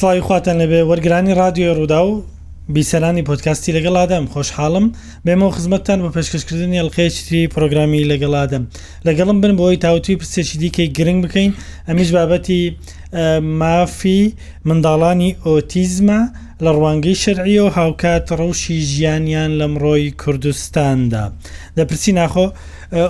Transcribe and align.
سڵی 0.00 0.20
خواتن 0.28 0.56
لەبێ 0.62 0.80
وەرگرانی 0.90 1.32
رادیۆ 1.42 1.70
ڕوودا 1.78 2.00
و 2.08 2.24
بیسەلانی 2.74 3.24
پۆتکاستی 3.28 3.74
لەگەڵادەم 3.76 4.24
خۆشحاڵم 4.32 4.86
بێمە 5.24 5.46
خزمەتتان 5.56 5.98
بە 6.04 6.10
پێشکەشکردنی 6.16 6.80
ئەلقەیەتری 6.80 7.42
پرۆگرامی 7.54 8.02
لەگەڵادەم 8.12 8.64
لەگەڵم 9.06 9.36
بن 9.42 9.52
بۆی 9.60 9.76
تاوتوی 9.84 10.16
پرسێکی 10.20 10.56
دیکەی 10.62 10.88
گرنگ 10.96 11.18
بکەین 11.24 11.52
ئەمیش 11.88 12.10
بابەتی 12.16 12.62
مافی 13.62 14.20
منداڵانی 14.68 15.30
ئۆتیزمە 15.46 16.20
لە 16.64 16.70
ڕوانگەی 16.76 17.20
شەرعی 17.22 17.58
و 17.64 17.66
هاوکات 17.78 18.24
ڕەوشی 18.38 18.76
ژیانیان 18.92 19.50
لەمڕۆی 19.60 20.06
کوردستاندا 20.22 21.24
دەپرسی 21.76 22.10
ناخۆ 22.20 22.46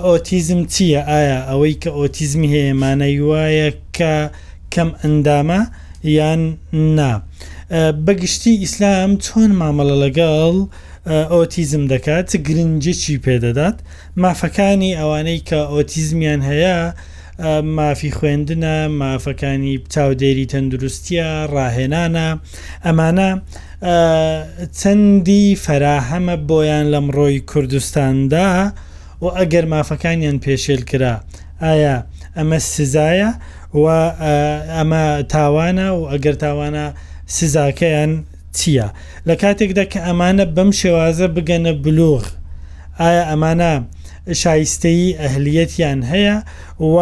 ئۆتیزم 0.07 0.59
چییە 0.73 1.01
ئایا 1.09 1.39
ئەوەی 1.49 1.73
کە 1.81 1.89
ئۆتیزمی 1.97 2.49
هەیە 2.55 2.73
مانەی 2.81 3.17
وایە 3.29 3.69
کە 3.97 4.13
کەم 4.73 4.89
ئەندامە؟ 5.01 5.61
یان 6.07 6.41
نا 6.97 7.11
بەگشتی 8.05 8.53
ئیسلام 8.63 9.11
چۆن 9.25 9.51
مامەڵە 9.61 9.95
لەگەڵ 10.03 10.53
ئۆتیزم 11.33 11.83
دەکات 11.93 12.29
گرنجێکی 12.47 13.21
پێدەدات 13.25 13.77
مافەکانی 14.23 14.97
ئەوانەی 14.99 15.39
کە 15.47 15.59
ئۆتیزمیان 15.73 16.41
هەیە 16.49 16.77
مافی 17.77 18.11
خوێندنە 18.17 18.75
مافەکانی 19.01 19.75
چاودێری 19.93 20.49
تەندروستیە 20.51 21.27
ڕاهێنانە 21.53 22.29
ئەمانە 22.85 23.29
چەندی 24.79 25.45
فەراهەمە 25.65 26.35
بۆیان 26.49 26.85
لەم 26.93 27.07
ڕۆی 27.17 27.43
کوردستاندا 27.49 28.49
و 29.23 29.25
ئەگەر 29.39 29.65
مافەکانیان 29.73 30.37
پێشێل 30.45 30.81
کرا 30.89 31.15
ئایا 31.61 31.97
ئەمە 32.37 32.59
سزایە 32.75 33.31
و 33.83 33.85
ئەمە 34.77 35.03
تاوانە 35.33 35.87
و 35.97 36.01
ئەگەر 36.11 36.35
تاوانە 36.43 36.85
سزاکەیان 37.37 38.11
چییە 38.57 38.87
لە 39.27 39.33
کاتێکدا 39.41 39.83
کە 39.91 39.99
ئەمانە 40.07 40.45
بەم 40.55 40.69
شێوازە 40.79 41.27
بگەنە 41.35 41.71
بلوغ 41.83 42.23
ئایا 42.99 43.23
ئەمانە 43.31 43.73
شایستەی 44.41 45.15
ئەهلیەتیان 45.21 45.99
هەیە 46.11 46.37
و 46.93 46.95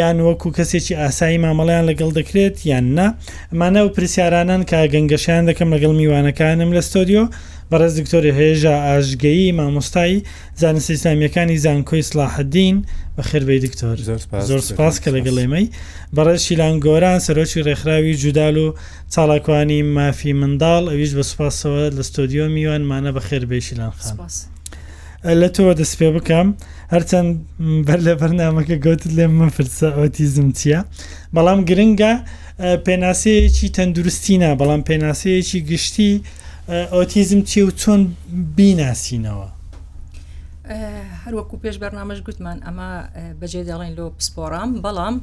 یان 0.00 0.18
وەکو 0.26 0.48
کەسێکی 0.56 0.98
ئاسایی 1.02 1.42
مامەڵیان 1.44 1.84
لەگەڵ 1.90 2.10
دەکرێت 2.18 2.56
یان 2.70 2.86
نا 2.96 3.06
ئەمانە 3.52 3.80
و 3.84 3.92
پرسیارانان 3.94 4.62
کا 4.70 4.78
گەنگەشیان 4.92 5.42
دەکەم 5.50 5.68
لەگەڵ 5.74 5.92
میوانەکانم 6.00 6.70
لە 6.76 6.82
ستۆدیۆ 6.88 7.24
بەڕێز 7.74 7.94
دکتۆری 8.00 8.30
هێژە 8.38 8.74
ئاژگەیی 8.86 9.50
مامۆستایی 9.58 10.16
زانستی 10.62 10.94
ئسلامیەکانی 10.98 11.56
زانکۆی 11.64 12.02
سلاحدین 12.10 12.76
بە 13.16 13.22
خێربەی 13.28 13.58
دکتۆر 13.66 13.96
زۆر 14.48 14.60
سپاس 14.70 14.94
کە 15.02 15.08
لەگەڵ 15.16 15.36
ئێمەی 15.42 15.66
بەڕێز 16.16 16.40
شیلانگۆران 16.46 17.18
سەرۆکی 17.26 17.62
ڕێکخراوی 17.66 18.14
جودال 18.22 18.56
و 18.64 18.66
چاڵاکوانی 19.14 19.80
مافی 19.96 20.32
منداڵ 20.40 20.82
ئەویش 20.90 21.10
بە 21.18 21.24
سوپاسەوە 21.30 21.82
لە 21.98 22.02
ستۆدیۆ 22.10 22.44
میوانمانە 22.56 23.10
بە 23.16 23.20
خێربەی 23.28 23.62
شیلان 23.68 23.92
خان. 23.98 24.14
لە 25.40 25.48
تۆ 25.54 25.62
دەست 25.80 25.94
پێ 26.00 26.08
بکەم 26.16 26.46
هەرچەند 26.94 27.28
بەر 27.86 28.00
لە 28.06 28.12
بەرنامەکە 28.20 28.76
گوتت 28.84 29.04
لێ 29.16 29.26
مەفرسە 29.40 29.88
ئۆتیزم 29.98 30.48
چییە 30.58 30.80
بەڵام 31.36 31.60
گرنگە 31.68 32.12
پێناسەیەکی 32.86 33.68
تەندروستینە 33.76 34.50
بەڵام 34.60 34.82
پێناسەیەکی 34.88 35.58
گشتی 35.70 36.12
ئۆتیزم 36.68 37.42
چی 37.50 37.60
و 37.66 37.70
چۆن 37.80 38.00
بیناسیینەوە 38.56 39.48
هەروەکو 41.24 41.56
پێش 41.62 41.76
بەرنامەش 41.82 42.20
گوتمان 42.26 42.58
ئەمە 42.66 42.90
بەجێ 43.40 43.62
دەڵێن 43.68 43.92
لۆ 43.98 44.06
پسپۆرام 44.18 44.70
بەڵام 44.84 45.16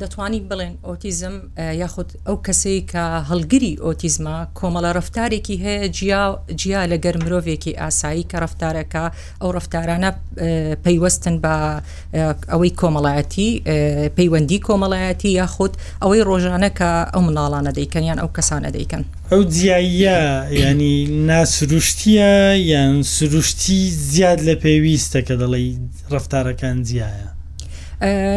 دەتوانی 0.00 0.40
بڵێن 0.50 0.74
ئۆتیزم 0.88 1.34
یاخود 1.82 2.08
ئەو 2.26 2.36
کەسەی 2.46 2.78
کە 2.92 3.04
هەلگری 3.30 3.72
ئۆتیزمە 3.84 4.36
کۆمەڵە 4.58 4.90
ڕفتارێکی 4.98 5.56
هەیە 5.64 5.86
جیا 6.60 6.82
لەگەر 6.92 7.14
مرۆڤێکی 7.24 7.72
ئاسایی 7.82 8.24
کە 8.30 8.36
ڕفتارەکە 8.44 9.04
ئەو 9.40 9.50
ڕفتارانە 9.56 10.10
پەیوەستن 10.84 11.34
بە 11.44 11.54
ئەوەی 12.52 12.72
کۆمەڵایەتی 12.80 13.50
پەیوەندی 14.18 14.58
کۆمەڵایەتی 14.68 15.32
یاخود 15.40 15.72
ئەوەی 16.02 16.22
ڕۆژانە 16.28 16.70
کە 16.78 16.90
ئەو 17.12 17.22
مناڵانە 17.28 17.70
دەیکەن 17.78 18.04
یان 18.08 18.18
ئەو 18.22 18.30
کەسانە 18.36 18.70
دەیکەن 18.76 19.02
ئەو 19.30 19.42
جیاییە 19.54 20.20
ینی 20.64 20.94
ناسروشتیە 21.30 22.32
یان 22.72 22.94
سروشتی 23.14 23.80
زیاد 24.10 24.38
لە 24.48 24.54
پێویستە 24.64 25.20
کە 25.26 25.34
دەڵی 25.40 25.68
ڕفتارەکان 26.14 26.76
جیایە 26.88 27.30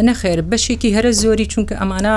نەخێر 0.09 0.39
بەشێکی 0.49 0.95
هەرە 0.97 1.11
زۆری 1.21 1.45
چونکە 1.53 1.75
ئەمانە 1.81 2.15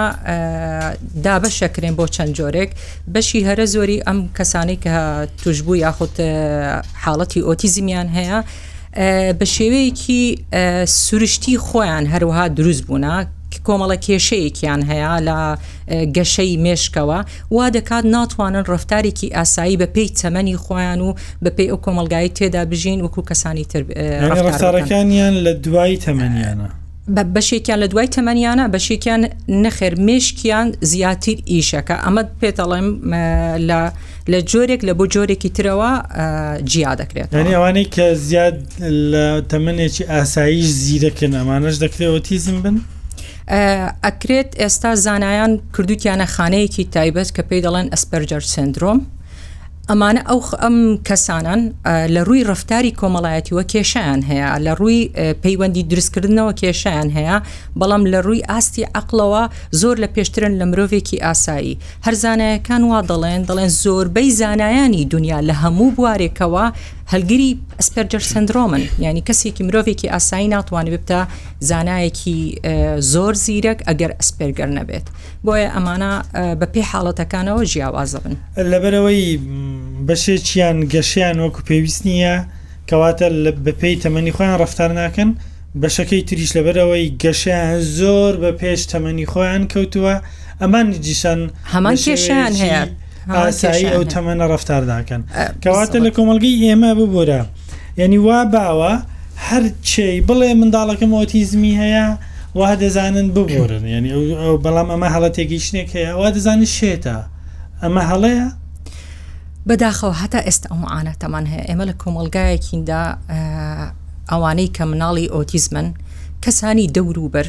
دابەشەکرێن 1.24 1.94
بۆ 1.98 2.04
چەند 2.14 2.32
جۆرێک 2.38 2.70
بەشی 3.14 3.40
هەرە 3.48 3.64
زۆری 3.74 3.98
ئەم 4.06 4.18
کەسانی 4.38 4.78
کە 4.84 4.96
توشببوو 5.42 5.76
یاخود 5.84 6.14
حاڵەتی 7.02 7.40
ئۆتیزمیان 7.46 8.08
هەیە 8.16 8.38
بە 9.38 9.46
شێوەیەکی 9.56 10.22
سروشتی 11.02 11.54
خۆیان 11.66 12.04
هەروەها 12.12 12.44
دروست 12.58 12.84
بوونا 12.88 13.16
کۆمەڵە 13.66 13.96
کێشەیەکیان 14.06 14.80
هەیە 14.90 15.12
لە 15.28 15.38
گەشەی 16.16 16.52
مێشکەوە 16.64 17.18
وا 17.56 17.66
دەکات 17.76 18.04
ناتوانن 18.14 18.64
ڕفتارێکی 18.72 19.28
ئاسایی 19.36 19.76
بە 19.80 19.86
پێی 19.94 20.08
چەمەنی 20.18 20.56
خۆیان 20.64 21.00
و 21.06 21.10
بە 21.44 21.50
پێی 21.56 21.68
ئەو 21.72 21.78
کۆمەلگایی 21.84 22.30
تێدا 22.36 22.62
بژین 22.70 23.00
وەکو 23.04 23.20
کەسانی 23.30 23.64
تر 23.70 23.82
ڕفتارەکانیان 24.32 25.34
لە 25.44 25.52
دوای 25.64 25.96
تەمەنیانە. 26.04 26.70
بە 27.14 27.24
بەشێکیان 27.38 27.78
لە 27.84 27.86
دوای 27.92 28.06
تەمەنیانە 28.14 28.66
بەشێکیان 28.76 29.22
نەخێر 29.64 29.94
مشکیان 30.06 30.68
زیاتر 30.90 31.36
ئیشەکە 31.52 31.96
ئەمە 32.06 32.22
پێتەڵێم 32.42 32.88
لە 34.30 34.38
جۆرێک 34.50 34.80
لە 34.88 34.92
بۆ 34.98 35.04
جۆرێکی 35.14 35.50
ترەوە 35.56 35.92
جیا 36.72 36.92
دەکرێت 37.00 37.28
ئەوانەی 37.52 37.86
کە 37.94 38.06
زیاد 38.28 38.56
تەمنێکی 39.50 40.04
ئاساییش 40.12 40.68
زیرەکەن 40.84 41.32
ئەمانش 41.38 41.76
دەکرێتەوە 41.84 42.20
تیزم 42.26 42.56
بن؟ 42.64 42.76
ئەکرێت 44.06 44.50
ئێستا 44.62 44.90
زانایان 45.04 45.52
کردوکیانە 45.74 46.26
خانەیەکی 46.34 46.84
تایبەت 46.94 47.28
کە 47.36 47.42
پێی 47.48 47.60
دەڵێن 47.66 47.86
ئەسپەرجەر 47.94 48.42
سندروم 48.54 48.98
ئەمانە 49.92 50.20
ئەو 50.30 50.40
ئەم 50.62 50.76
کەسانان 51.08 51.60
لە 52.14 52.20
ڕووی 52.28 52.46
ڕفتاری 52.50 52.96
کۆمەڵایەتیوە 53.00 53.62
کێشیان 53.72 54.20
هەیە 54.30 54.48
لە 54.66 54.72
ڕووی 54.80 55.00
پەیوەندی 55.42 55.86
دروستکردنەوە 55.90 56.52
کێشیان 56.60 57.08
هەیە 57.16 57.36
بەڵام 57.80 58.02
لە 58.12 58.18
ڕووی 58.26 58.46
ئاستی 58.50 58.84
عقلەوە 59.00 59.42
زۆر 59.80 59.96
لە 60.02 60.08
پێشترن 60.14 60.52
لە 60.60 60.64
مرۆڤێکی 60.70 61.22
ئاسایی 61.26 61.78
هەرزانایەکان 62.06 62.82
وا 62.90 63.00
دەڵێن 63.10 63.40
دەڵێن 63.48 63.70
زۆربەی 63.82 64.30
زانایانی 64.40 65.08
دنیا 65.14 65.38
لە 65.48 65.54
هەموو 65.62 65.94
بوارێکەوە 65.96 66.64
هەلگری 67.12 67.50
ئەسپەرجەر 67.80 68.22
سندرۆمن 68.32 68.84
ینی 69.06 69.22
کەسێکی 69.28 69.62
مرۆڤێکی 69.68 70.06
ئاسایی 70.14 70.48
ناتوانێت 70.54 70.92
بتە 71.02 71.20
زانایەکی 71.68 72.38
زۆر 73.12 73.34
زیرەک 73.44 73.78
ئەگەر 73.88 74.12
ئەسپەرگەر 74.20 74.68
نەبێت 74.78 75.06
بۆیە 75.46 75.68
ئەمانە 75.74 76.12
بە 76.60 76.66
پێی 76.72 76.86
حاڵەتەکانەوە 76.90 77.62
ژیاوازە 77.72 78.18
بن 78.24 78.34
لەبەرەوەی 78.72 79.22
بەشێکیان 80.08 80.78
گەشیان 80.94 81.36
وەکو 81.44 81.60
پێویست 81.68 82.02
نییە 82.08 82.34
کەواتە 82.90 83.26
بەپی 83.66 83.94
تەمەنی 84.02 84.32
خۆیان 84.36 84.56
ڕفتار 84.62 84.90
ناکەن 85.00 85.30
بەشەکەی 85.82 86.22
تریش 86.28 86.50
لەبەرەوەی 86.56 87.04
گەشیان 87.22 87.70
زۆر 87.98 88.32
بە 88.42 88.50
پێش 88.60 88.80
تەمەنی 88.92 89.26
خۆیان 89.32 89.62
کەوتووە 89.72 90.14
ئەمان 90.60 90.86
جیشان 91.04 91.40
هەمان 91.74 91.96
کێشیان 92.06 92.54
هەیە 92.62 92.82
ئاسایی 93.34 93.86
ئەو 93.94 94.02
تەمەنە 94.14 94.44
ڕفتارداکەن 94.52 95.20
کەواتە 95.62 95.98
لە 96.06 96.10
کۆمەلگەی 96.16 96.54
ئێمە 96.66 96.90
ببۆرە 96.98 97.42
یعنی 98.00 98.18
وا 98.26 98.40
باوە 98.54 98.94
هەر 99.48 99.62
چێی 99.90 100.18
بڵێ 100.28 100.48
منداڵەکەم 100.60 101.10
ئۆتیزمی 101.18 101.74
هەیە 101.82 102.06
وا 102.58 102.70
دەزانن 102.82 103.28
ببۆرن 103.36 103.84
یعنی 103.94 104.08
بەڵام 104.64 104.88
ئەمە 104.92 105.08
هەڵەتێکی 105.14 105.58
شتێک 105.66 105.88
هەیە 105.96 106.10
وا 106.20 106.28
دەزانن 106.36 106.68
شێتە 106.78 107.16
ئەمە 107.82 108.02
هەڵەیە 108.10 108.46
بەداخەوە 109.68 110.14
هەتا 110.22 110.40
ئێستا 110.46 110.66
ئەومانە 110.72 111.12
تەمان 111.22 111.44
هەیە 111.52 111.64
ئێمە 111.68 111.84
لە 111.90 111.94
کۆمەلگایەکیندا 112.02 113.02
ئەوانەی 114.30 114.68
کە 114.76 114.82
مناڵی 114.90 115.26
ئۆتیزمن 115.34 115.86
کەسانی 116.44 116.86
دەوروبەر 116.96 117.46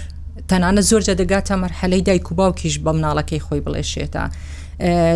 تەنانە 0.50 0.81
زۆرجە 0.89 1.13
دەگاتە 1.21 1.53
مەرحەلەی 1.63 2.01
دایک 2.07 2.25
و 2.31 2.35
باوکیش 2.39 2.75
بە 2.85 2.89
مناڵەکەی 2.97 3.41
خۆی 3.45 3.62
بڵێشێتە 3.65 4.23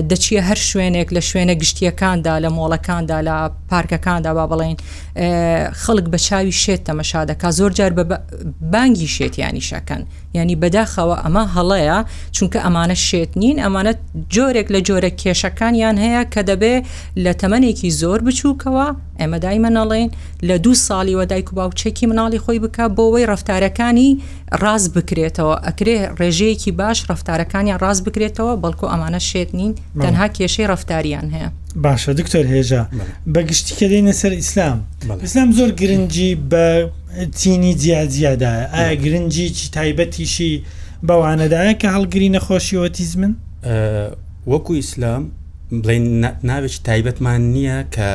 دەچیە 0.09 0.41
هەر 0.49 0.59
شوێنێک 0.69 1.09
لە 1.15 1.21
شوێنە 1.29 1.53
گشتیەکاندا 1.61 2.35
لە 2.43 2.49
مۆڵەکاندا 2.57 3.19
لە 3.27 3.35
پارکەکاندا 3.69 4.31
با 4.37 4.45
بڵێن 4.51 4.75
خەڵک 5.83 6.05
بە 6.13 6.17
چاوی 6.27 6.53
شێت 6.63 6.81
تەمەشادەکە 6.87 7.49
زۆر 7.59 7.71
جار 7.77 7.91
بانگی 8.71 9.07
شێتیانی 9.17 9.63
شەکەن 9.69 10.03
ینی 10.33 10.55
بەداخەوە 10.63 11.15
ئەمە 11.23 11.43
هەڵەیە 11.55 11.97
چونکە 12.35 12.59
ئەمانە 12.65 12.97
شێت 13.07 13.31
نین 13.41 13.57
ئەمانەت 13.63 13.99
جۆرێک 14.35 14.67
لە 14.75 14.79
جۆرە 14.87 15.11
کێشەکانیان 15.21 15.95
هەیە 16.03 16.23
کە 16.33 16.41
دەبێ 16.49 16.75
لە 17.23 17.31
تەمەێکی 17.41 17.89
زۆر 18.01 18.19
بچووکەوە 18.25 18.85
ئێمە 19.19 19.37
دایمەنەڵێن 19.43 20.09
لە 20.47 20.55
دوو 20.63 20.75
ساڵی 20.87 21.15
وەدایک 21.19 21.47
و 21.51 21.55
باوچێکی 21.59 22.05
مناڵی 22.11 22.39
خۆی 22.43 22.59
بک 22.63 22.77
بۆەوەی 22.97 23.25
ڕفتارەکانی 23.31 24.09
ڕاز 24.63 24.83
بکرێتەوە 24.95 25.55
ئەکرێ 25.67 25.97
ڕێژەیەکی 26.19 26.71
باش 26.79 26.97
ڕفتارەکانیان 27.09 27.77
ڕاز 27.83 27.97
بکرێتەوە 28.05 28.53
بەڵکو 28.63 28.85
ئەمانە 28.91 29.21
شێت 29.29 29.49
نین 29.57 29.71
تەنها 30.03 30.27
کێشەی 30.35 30.67
ڕفتاریان 30.71 31.27
هەیە 31.35 31.49
باشە 31.83 32.11
دکتۆر 32.19 32.45
هێژە 32.53 32.81
بەگشتی 33.33 33.73
کە 33.77 33.85
دەینە 33.91 34.13
سەر 34.21 34.31
ئیسلام 34.41 34.77
ئیسلام 35.23 35.49
زۆر 35.57 35.69
گرنگی 35.81 36.31
بە 36.51 36.65
چینی 37.39 37.73
جیاجیادایە 37.75 38.71
ئایا 38.73 38.93
گرنگجی 39.03 39.49
چی 39.57 39.67
تایبەتیشی 39.77 40.51
بەوانەدایە 41.07 41.73
کە 41.81 41.87
هەڵگری 41.95 42.27
نەخۆشیەوەتیز 42.35 43.11
من 43.21 43.33
وەکو 44.51 44.71
ئیسلام 44.81 45.23
بڵین 45.83 46.05
ناوێت 46.49 46.75
تایبەتمان 46.87 47.41
نییە 47.55 47.77
کە 47.95 48.07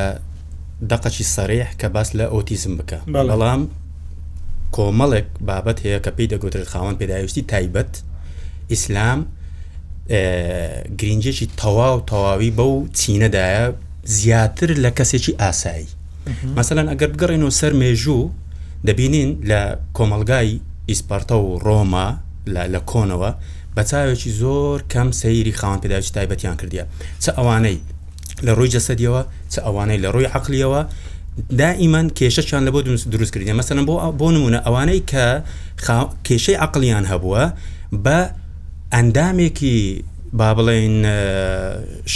دقەچی 0.91 1.23
سەرێح 1.35 1.71
کە 1.79 1.87
باس 1.95 2.09
لە 2.19 2.25
ئۆتیزم 2.33 2.73
بکە 2.79 2.99
بەڵام 3.13 3.61
کۆمەڵێک 4.75 5.27
بابەت 5.49 5.77
هەیە 5.85 5.99
کە 6.05 6.11
پێی 6.17 6.27
دەگوترێت 6.33 6.67
خاوەن 6.73 6.95
پێداویستی 7.01 7.41
تایبەت 7.53 7.93
ئیسلام 8.71 9.19
گرنجێکی 11.01 11.47
تەواو 11.61 11.99
تەواوی 12.11 12.51
بە 12.57 12.63
و 12.73 12.77
چینەدایە 12.99 13.65
زیاتر 14.15 14.69
لە 14.83 14.89
کەسێکی 14.97 15.33
ئاسایی 15.41 15.87
مثلەن 16.59 16.87
ئەگەر 16.91 17.09
بگەڕێنەوە 17.13 17.53
سەر 17.59 17.73
مێژوو 17.81 18.23
دەبینین 18.85 19.29
لە 19.49 19.61
کۆمەلگای 19.97 20.51
ئیسپارتە 20.91 21.31
و 21.33 21.59
ڕۆما 21.65 22.07
لە 22.73 22.79
کۆنەوە 22.91 23.31
بە 23.75 23.83
چاوێکی 23.89 24.29
زۆر 24.41 24.77
کەم 24.93 25.09
سەیری 25.21 25.53
خاوان 25.59 25.79
پێداوی 25.83 26.11
تایبەتیان 26.17 26.55
کردیە 26.61 26.83
چ 27.19 27.25
ئەوانەی 27.37 27.77
لە 28.45 28.51
ڕووی 28.57 28.69
جەسەدیەوە 28.75 29.21
چ 29.51 29.55
ئەوانەی 29.65 29.99
لە 30.03 30.09
ڕووی 30.13 30.27
عقلیەوە 30.37 30.81
دائیمان 31.59 32.07
کێشەشان 32.17 32.61
لە 32.67 32.71
بۆ 32.73 32.79
دروست 33.13 33.31
کردی 33.33 33.53
مەسەن 33.59 33.79
بۆ 33.89 33.95
بۆ 34.19 34.27
نمونە 34.35 34.59
ئەوانەی 34.65 35.01
کە 35.11 35.27
کێشەی 36.27 36.55
عقلیان 36.65 37.05
هەبووە 37.11 37.43
بە 38.03 38.17
ئەندامێکی 38.93 39.77
با 40.37 40.53
بڵێن 40.57 41.07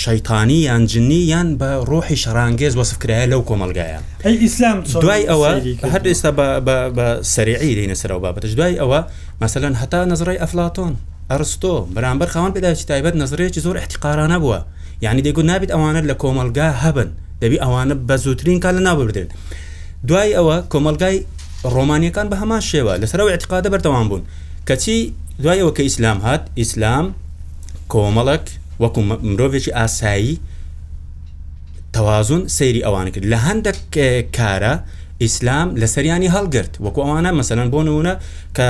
شەیتانی 0.02 0.60
یان 0.70 0.84
جننی 0.86 1.22
یان 1.34 1.50
بە 1.62 1.70
ڕۆحی 1.90 2.18
شەرانگێز 2.24 2.74
وەسفکرایە 2.80 3.28
لەو 3.32 3.42
کۆمەلگایە 3.50 4.00
ئیسلام 4.26 4.78
دوای 5.04 5.24
ئەوە 5.30 5.50
هەر 5.94 6.02
ئێستا 6.12 6.32
بە 6.98 7.08
سەریعی 7.36 7.74
لینە 7.80 7.96
سەرەوە 8.02 8.22
بابەتش 8.26 8.52
دوای 8.60 8.76
ئەوە 8.82 9.00
مەسەلەن 9.44 9.76
هەتا 9.82 10.00
نظرڕی 10.14 10.40
ئەفلاتۆن 10.44 10.94
ئەرستۆ 11.32 11.74
بەرامبەر 11.96 12.28
خاوان 12.34 12.52
پێداچی 12.56 12.86
تایبەت 12.92 13.16
نظرەیەکی 13.24 13.62
زۆر 13.66 13.76
احتیقارانە 13.82 14.38
بووە 14.44 14.60
یعنی 15.06 15.22
دەگو 15.28 15.42
نابێت 15.50 15.72
ئەوانە 15.76 16.02
لە 16.10 16.16
کۆمەلگا 16.22 16.68
هەبن 16.84 17.10
دەبی 17.44 17.58
ئەوانە 17.64 17.96
بە 18.08 18.16
زووترین 18.24 18.60
کار 18.64 18.74
لە 18.78 18.82
ناببردن 18.88 19.28
دوای 20.08 20.30
ئەوە 20.38 20.58
کۆمەلگای 20.74 21.18
ڕۆمانیەکان 21.76 22.28
بە 22.32 22.36
هەمان 22.42 22.62
شێوە 22.72 22.94
لەسەرەوە 23.02 23.32
اعتقادە 23.34 23.70
بەردەوام 23.74 24.06
بوون 24.10 24.24
کەچی 24.68 24.98
دوایەوە 25.44 25.72
کە 25.78 25.82
ئیسلام 25.88 26.18
هات 26.26 26.44
ئیسلام 26.62 27.08
کۆمەڵک 27.94 28.46
وەکو 28.84 29.00
مرۆڤێکی 29.32 29.72
ئاسایی 29.80 30.34
تەوازون 31.96 32.42
سەیری 32.58 32.82
ئەوان 32.88 33.08
کرد 33.14 33.26
لە 33.34 33.38
هەندێک 33.48 33.80
کارە 34.38 34.74
ئیسلام 35.24 35.68
لە 35.82 35.88
سەریانی 35.94 36.30
هەڵگرت 36.36 36.72
وەکو 36.86 37.00
ئەوانە 37.06 37.30
مەمثلەن 37.38 37.68
بۆ 37.74 37.80
نونە 37.90 38.14
کە 38.58 38.68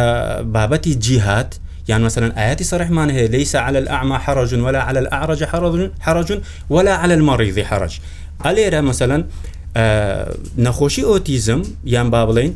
بابەتی 0.55 0.93
جیهات 1.05 1.51
يعني 1.89 2.03
مثلا 2.05 2.27
آياتي 2.43 2.63
صريح 2.63 2.89
معناها 2.91 3.23
ليس 3.27 3.55
على 3.55 3.79
الأعمى 3.79 4.17
حرج 4.19 4.53
ولا 4.55 4.81
على 4.87 4.99
الأعرج 4.99 5.43
حرج 5.43 5.79
حرج 5.99 6.29
ولا 6.69 6.93
على 7.01 7.13
المريض 7.13 7.59
حرج 7.59 7.93
أليرا 8.45 8.81
مثلا 8.81 9.25
آه 9.77 10.35
نخوشي 10.57 11.03
أوتيزم 11.03 11.61
يعني 11.85 12.09
بابلين 12.09 12.53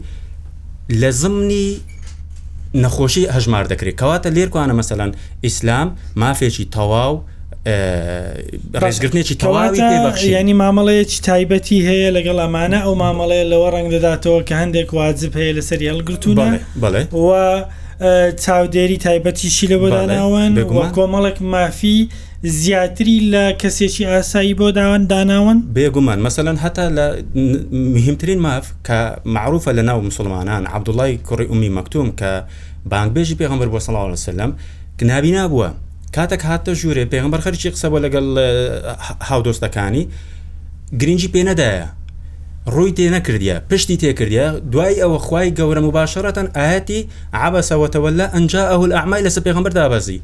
لزمني 0.90 1.78
نەخۆشی 2.84 3.28
هەژمار 3.36 3.66
دەکرێت 3.72 3.96
کەواتە 4.02 4.30
لێرکوانە 4.36 4.74
مەسەەن 4.80 5.12
ئیسلام 5.46 5.88
مافێکی 6.22 6.66
تەواو 6.76 7.14
ڕێزگرتنێکی 8.82 9.36
تەواوی 9.44 10.36
ینی 10.36 10.56
مامەڵەیەکی 10.64 11.20
تایبەتی 11.28 11.80
هەیە 11.90 12.10
لەگەڵ 12.18 12.38
ئەمانە 12.44 12.80
ئەو 12.86 12.94
مامەڵەیە 13.04 13.46
لەوە 13.52 13.68
ڕنگ 13.76 13.88
دەداتەوە 13.96 14.40
کە 14.48 14.56
هەندێک 14.62 14.90
واجب 15.00 15.32
هەیە 15.40 15.52
لەسەر 15.58 15.80
هەڵگرتوونە 15.90 16.48
بڵێ 16.84 17.02
و 17.26 17.28
چاودێری 18.46 18.98
تایبەتیشی 19.06 19.68
لە 19.72 19.78
بۆداناون 19.82 20.56
کۆمەڵک 20.96 21.38
مافی 21.54 21.98
زیاتری 22.64 23.18
لە 23.34 23.46
کەسێکی 23.64 24.02
ئاسایی 24.12 24.56
بۆ 24.60 24.68
داوان 24.78 25.04
داناون 25.12 25.58
بێگومان 25.76 26.20
مەسەەن 26.28 26.60
هەتا 26.64 26.86
لە 26.98 27.06
مهمترین 27.96 28.40
ماف 28.46 28.66
کە 28.88 28.98
معروفە 29.26 29.72
لە 29.78 29.82
ناو 29.90 30.02
مسلمانان 30.02 30.64
عبدوڵای 30.74 31.12
کوڕی 31.28 31.48
ئومی 31.50 31.72
مەکتوم 31.78 32.08
کە 32.20 32.30
بانگبێژی 32.92 33.36
پێغمبەر 33.42 33.68
بۆ 33.74 33.80
سەڵاو 33.88 34.08
لەسلم 34.14 34.52
کنابی 35.00 35.32
نابووە 35.34 35.70
کاتێک 36.16 36.42
هاتە 36.50 36.72
ژوورێ 36.82 37.04
پێغمبەر 37.14 37.40
خەرچی 37.46 37.70
قسەبە 37.76 37.98
لەگەڵ 38.06 38.26
هاودۆستەکانی 39.28 40.04
گرنگجی 41.00 41.28
پێ 41.34 41.42
نەدایە 41.50 41.88
ڕووی 42.74 42.92
تێ 42.98 43.08
نەکردە 43.16 43.56
پشتی 43.70 43.98
تێکردە 44.02 44.46
دوای 44.72 44.96
ئەوە 45.04 45.20
خی 45.28 45.50
گەورە 45.58 45.82
مباشرەتەن 45.88 46.48
ئاەتی 46.58 47.00
عبەسەوەتەوە 47.46 48.10
لە 48.20 48.26
ئەنج 48.34 48.54
ئەول 48.72 48.92
ئەعمای 48.98 49.22
لەس 49.26 49.38
پێغمبەر 49.46 49.72
دابەزی 49.80 50.20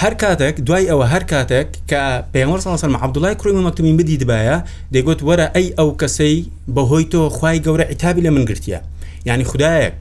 هەر 0.00 0.14
کاتێک 0.22 0.54
دوای 0.66 0.84
ئەوە 0.90 1.06
هەر 1.12 1.24
کاتێک 1.32 1.68
کە 1.90 2.02
پێمەر 2.34 2.60
ساسەر 2.64 2.90
عبدوڵای 3.04 3.34
کوڕی 3.40 3.54
مەکتتمین 3.66 3.96
بدی 4.00 4.16
دبایە 4.22 4.58
دەیگوت 4.94 5.20
وەرە 5.28 5.46
ئەی 5.56 5.66
ئەو 5.78 5.90
کەسەی 6.00 6.36
بەهۆی 6.74 7.04
تۆ 7.12 7.20
خی 7.38 7.56
گەورە 7.66 7.84
عیتابی 7.92 8.22
لە 8.26 8.30
من 8.34 8.44
گرتیە 8.50 8.80
یعنی 9.28 9.44
خدایەک 9.50 9.96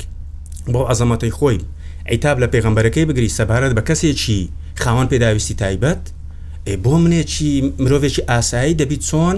بۆ 0.74 0.80
ئەزەمەتەی 0.90 1.34
خۆی 1.38 1.58
عیتاب 2.12 2.38
لە 2.44 2.48
پێغمبەرەکەی 2.54 3.06
بگری 3.10 3.30
سەبارەت 3.38 3.74
بە 3.78 3.84
کەسێکی 3.90 4.40
خاوەن 4.84 5.08
پێداویستی 5.12 5.56
تایبەت 5.62 6.04
بۆ 6.84 6.94
منێکی 7.04 7.54
مرۆڤێکی 7.84 8.22
ئاسایی 8.32 8.74
دەبیت 8.80 9.04
چۆن 9.10 9.38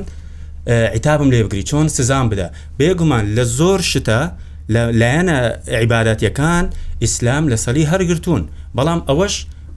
عیتابم 0.69 1.31
لێ 1.31 1.43
بگری 1.43 1.63
چۆن 1.69 1.87
سزان 1.87 2.29
بدە 2.31 2.47
بێگومان 2.79 3.25
لە 3.37 3.43
زۆر 3.59 3.79
شتە 3.91 4.19
لایەنە 5.01 5.37
عیباەتەکان 5.81 6.65
ئیسلام 7.03 7.43
لە 7.51 7.55
سەلی 7.65 7.85
هەرگرتوون 7.91 8.43
بەڵام 8.77 8.99
ئەوەش 9.09 9.35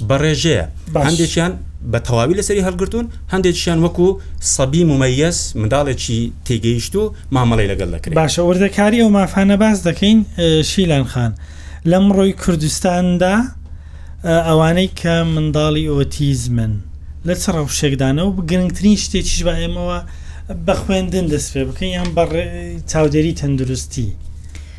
بەڕێژەیە 0.08 0.64
هەندێکیان 1.06 1.52
بە 1.92 1.98
تەواوی 2.06 2.34
لەسری 2.40 2.64
هەرگرتون 2.66 3.04
هەندێکیان 3.32 3.78
وەکو 3.84 4.08
سەبی 4.54 4.82
ممەیەس 4.90 5.38
منداڵێکی 5.60 6.20
تێگەیشت 6.46 6.94
و 6.96 7.02
مامەڵی 7.34 7.66
لەگەڵ 7.72 7.88
دەکرێت 7.94 8.14
باشە 8.20 8.38
وردەکاری 8.48 9.00
ئەو 9.02 9.08
مافانە 9.18 9.56
باز 9.62 9.78
دەکەین 9.88 10.18
شیلان 10.72 11.04
خان 11.12 11.32
لەم 11.90 12.06
ڕۆی 12.16 12.32
کوردستاندا 12.42 13.34
ئەوانەی 14.49 14.90
کە 15.00 15.14
منداڵی 15.34 15.87
ئۆتیزمن 15.94 16.72
لە 17.28 17.34
چ 17.40 17.44
ڕەوشێکدانە 17.56 18.22
و 18.26 18.30
بگرنگترین 18.37 18.96
شتێکیش 19.04 19.40
بە 19.46 19.54
ئێمەوە 19.62 19.99
بە 20.66 20.75
خوێندن 20.82 21.26
دەست 21.32 21.49
پێ 21.54 21.62
بکەین 21.68 21.90
یان 21.99 22.08
بە 22.16 22.25
چاودێری 22.90 23.32
تەندروستی 23.40 24.08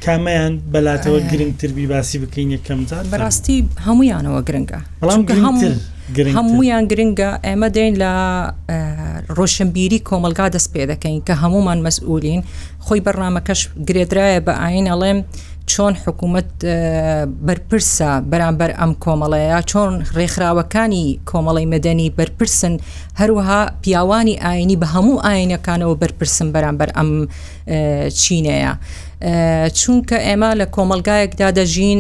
کامیان 0.05 0.53
بەلاتەوە 0.73 1.19
گرنگتربی 1.31 1.85
باسی 1.93 2.17
بکەین 2.23 2.49
یەکەمزار 2.55 3.03
بەڕاستی 3.13 3.57
هەمویانەوە 3.87 4.41
گرنگە 4.47 4.79
بەڵام 5.01 5.21
هەمویان 6.37 6.83
گرنگە 6.91 7.29
ئێمە 7.47 7.67
دێن 7.75 7.93
لە 8.03 8.11
ڕۆشنبیری 9.37 9.99
کۆمەلگا 10.07 10.45
دەست 10.55 10.69
پێ 10.73 10.83
دەکەین 10.91 11.15
کە 11.27 11.33
هەمومان 11.43 11.79
مەسئولین 11.87 12.41
خۆی 12.85 13.01
بەرنمەکەش 13.05 13.61
گرێدرایە 13.87 14.39
بە 14.45 14.53
ئاین 14.61 14.85
ئەڵێم 14.91 15.19
چۆن 15.71 15.93
حکوومەت 16.05 16.51
بەرپرسە 17.47 18.09
بەرامبەر 18.31 18.71
ئەم 18.79 18.91
کۆمەڵەیە 19.03 19.59
چۆن 19.71 19.91
ڕێکخراوەکانی 20.17 21.05
کۆمەڵی 21.29 21.65
مەدەنی 21.73 22.07
بەرپرسن 22.17 22.73
هەروەها 23.19 23.61
پیاوانی 23.81 24.35
ئاینی 24.45 24.77
بە 24.81 24.87
هەموو 24.95 25.21
ئاینەکانەوە 25.25 25.95
بەرپرسن 26.01 26.47
بەرامبەر 26.55 26.89
ئەم 26.97 27.09
چینەیە 28.19 28.73
چونکە 29.79 30.17
ئێمە 30.27 30.51
لە 30.59 30.65
کۆمەلگایەکدا 30.75 31.47
دەژین 31.57 31.99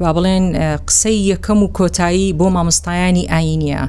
با 0.00 0.10
بڵێن 0.16 0.44
قسەی 0.88 1.18
یەکەم 1.32 1.58
و 1.62 1.72
کۆتایی 1.76 2.34
بۆ 2.38 2.46
مامۆستایانی 2.56 3.24
ئاینیە. 3.32 3.82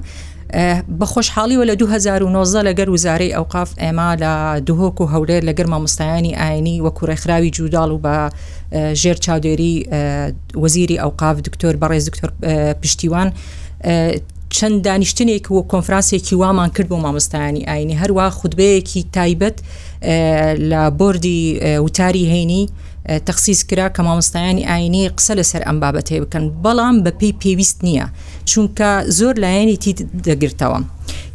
بە 1.00 1.06
خۆشحاڵیوە 1.14 1.64
لە 1.70 1.76
2009 1.80 2.68
لەگەر 2.68 2.90
وزارەی 2.94 3.34
ئەوقاف 3.36 3.70
ئێمە 3.84 4.10
لە 4.24 4.34
دوهۆک 4.68 5.02
و 5.02 5.08
هەولێر 5.14 5.44
لە 5.50 5.54
گەرمە 5.60 5.78
مستایانی 5.86 6.34
ئاینی 6.40 6.82
وەکو 6.86 7.06
ڕێکخراوی 7.10 7.52
جووداڵ 7.56 7.90
و 7.92 8.00
بە 8.06 8.18
ژێر 9.02 9.18
چاودێری 9.26 9.76
وەزیری 10.64 10.98
ئەوقاف 11.04 11.36
دکتۆر 11.48 11.76
بەڕێز 11.82 12.04
دکتۆر 12.10 12.30
پشتیوان 12.82 13.28
چەند 14.58 14.78
دانیشتنێک 14.86 15.46
و 15.52 15.66
کۆنفرانسێکی 15.72 16.34
وامان 16.42 16.70
کرد 16.76 16.88
بۆ 16.92 16.98
مامۆستایانی 17.06 17.64
ئاینی 17.70 18.00
هەروە 18.02 18.26
خودبەیەکی 18.40 19.02
تایبەت 19.16 19.58
لە 20.72 20.82
بردی 21.00 21.42
وتاری 21.86 22.26
هەینی 22.34 22.64
تەخصیص 23.28 23.62
کرا 23.70 23.88
کە 23.98 24.00
مامۆستایانی 24.08 24.66
ئاینی 24.70 25.10
قسە 25.18 25.34
لەسەر 25.40 25.62
ئەم 25.68 25.78
بابەت 25.82 26.08
هەیە 26.12 26.20
بکەن 26.26 26.46
بەڵام 26.64 26.96
بە 27.06 27.12
پێی 27.20 27.34
پێویست 27.42 27.80
نییە 27.88 28.08
چونکە 28.50 28.90
زۆر 29.18 29.34
لایەنی 29.44 29.78
تی 29.84 29.92
دەگرتەوە. 30.28 30.80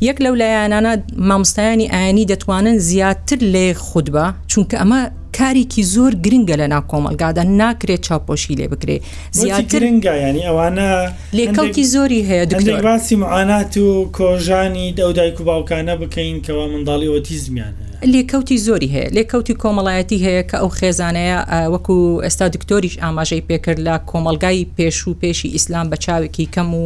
یەک 0.09 0.19
لەو 0.25 0.35
لایەنانە 0.43 0.93
مامۆستایانی 1.31 1.87
ئاینی 1.95 2.25
دەتوانن 2.33 2.77
زیاتر 2.89 3.37
لێ 3.55 3.67
خودبە 3.87 4.25
چونکە 4.53 4.77
ئەمە 4.83 5.01
کارێکی 5.39 5.83
زۆر 5.95 6.13
گرنگە 6.25 6.57
لە 6.61 6.67
ناکۆمەلگادا 6.75 7.43
ناکرێت 7.61 8.03
چاپۆشی 8.07 8.55
لێ 8.59 8.67
بکرێ 8.73 8.99
زیاتر 9.41 9.79
گرنگایانی 9.81 10.43
ئەوانە 10.49 10.93
لێکەڵکی 11.39 11.85
زۆری 11.95 12.21
هەیە 12.29 12.53
باسی 12.89 13.17
معانات 13.17 13.73
و 13.77 14.11
کۆژانی 14.19 14.87
دەودایک 14.99 15.37
و 15.41 15.45
باوکانە 15.49 15.95
بکەین 16.03 16.37
کەەوە 16.47 16.67
منداڵی 16.73 17.09
ئۆتیزمیان 17.13 17.75
لێکەوتی 18.13 18.57
زۆری 18.67 18.91
هەیە 18.95 19.13
لێکەوتی 19.17 19.55
کۆمەڵایەتی 19.63 20.19
هەیە 20.27 20.43
کە 20.51 20.57
ئەو 20.63 20.69
خێزانەیە 20.79 21.39
وەکو 21.73 21.97
ئێستا 22.27 22.47
دکتۆریش 22.55 22.95
ئاماژەی 23.03 23.43
پێکرد 23.49 23.79
لە 23.89 23.95
کۆمەلگای 24.11 24.65
پێش 24.77 24.97
و 25.09 25.13
پێشی 25.23 25.49
ئیسلام 25.55 25.87
بە 25.93 25.97
چاوێکی 26.05 26.47
کەم 26.55 26.69
و 26.83 26.85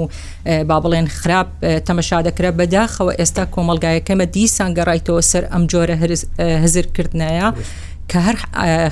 با 0.69 0.77
بڵێن 0.83 1.09
خراپ 1.19 1.49
تەمەشا 1.87 2.19
دەکرێت 2.29 2.55
بەداخەوە 2.61 3.13
ئێستا 3.21 3.45
کۆمەلگایەکەمە 3.55 4.27
دیسان 4.37 4.71
گەڕایتەوە 4.79 5.23
سەر 5.31 5.45
ئەم 5.53 5.63
جۆرە 5.73 5.97
هەزرکردنەیە 6.63 7.49
کە 8.13 8.19
هەر 8.27 8.37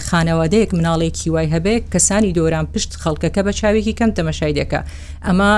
خانەوادەیەک 0.09 0.71
مناڵێکی 0.79 1.29
وای 1.35 1.47
هەبێ 1.55 1.75
کەسانی 1.93 2.33
دۆران 2.39 2.67
پشت 2.75 2.91
خەڵکەکە 3.03 3.39
بە 3.47 3.53
چاوێکی 3.61 3.95
کەم 3.99 4.11
تەمەشای 4.19 4.53
دەکە 4.61 4.81
ئەمە 5.27 5.53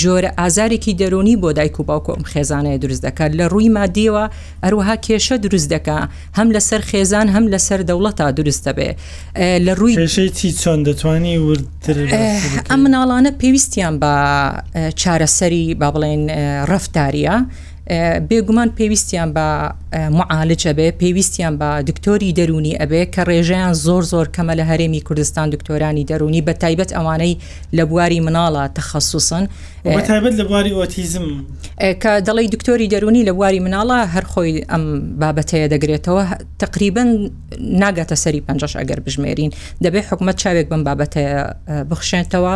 جۆرە 0.00 0.30
ئازارێکی 0.38 0.92
دەرونی 1.00 1.36
بۆ 1.42 1.50
دایک 1.58 1.76
و 1.80 1.82
باوکۆم 1.90 2.22
خێزانەیە 2.32 2.78
دروست 2.84 3.02
دەکات 3.06 3.30
لە 3.38 3.44
ڕووی 3.52 3.68
مادیەوە 3.76 4.24
ئەروها 4.64 4.96
کێشە 5.06 5.36
دروست 5.44 5.68
دەکە 5.74 5.98
هەم 6.38 6.48
لەسەر 6.56 6.80
خێزان 6.90 7.26
هەم 7.34 7.44
لەسەر 7.52 7.80
دەوڵەتا 7.88 8.26
دروستە 8.38 8.70
بێ 8.76 8.90
لە 9.66 9.72
ڕووی 9.78 9.94
کێشەی 10.00 10.52
چۆن 10.62 10.80
دەتوانی 10.86 11.36
وردتر 11.46 11.96
ئەم 12.70 12.80
مناڵانە 12.86 13.30
پێویستیان 13.40 13.94
بە 14.02 14.14
چارەسەری 15.00 15.64
با 15.80 15.88
بڵێن 15.94 16.22
ڕفتاریە 16.70 17.36
بێگومان 18.30 18.68
پێویستیان 18.78 19.30
بە 19.36 19.46
معالجە 20.18 20.72
بێ 20.76 20.88
پێویستیان 21.02 21.54
بە 21.60 21.82
دکتۆری 21.90 22.32
دەرونی 22.38 22.74
ئەبێ 22.80 23.02
کە 23.14 23.22
ڕێژیان 23.28 23.72
زۆر 23.86 24.02
زۆر 24.12 24.26
کەمە 24.36 24.54
لە 24.60 24.64
هەرێمی 24.70 25.00
کوردستان 25.06 25.50
دکتۆرانی 25.54 26.06
دەرونی 26.10 26.40
بە 26.46 26.52
تایبەت 26.62 26.90
ئەوانەی 26.96 27.36
لە 27.76 27.84
بواری 27.90 28.20
مناڵە 28.26 28.64
تەخصوسن 28.78 29.44
تایبەت 30.08 30.32
لە 30.40 30.44
بواری 30.48 30.72
ئۆتیزم 30.78 31.26
کە 32.02 32.12
دەڵی 32.26 32.46
دکتۆری 32.54 32.86
دەرونی 32.94 33.22
لە 33.28 33.32
بواری 33.36 33.60
مناڵە 33.66 33.98
هەرخۆی 34.14 34.54
ئەم 34.72 34.84
بابەتەیە 35.20 35.66
دەگرێتەوە 35.72 36.24
تقریبن 36.58 37.08
ناگاتە 37.80 38.14
سەری 38.24 38.40
پنجش 38.46 38.72
ئەگەر 38.80 38.98
بژمێرین 39.06 39.50
دەبێت 39.84 40.04
حکومت 40.10 40.36
چاوێک 40.42 40.66
بم 40.72 40.82
بابەتەیە 40.88 41.34
بخشێنتەوە 41.90 42.54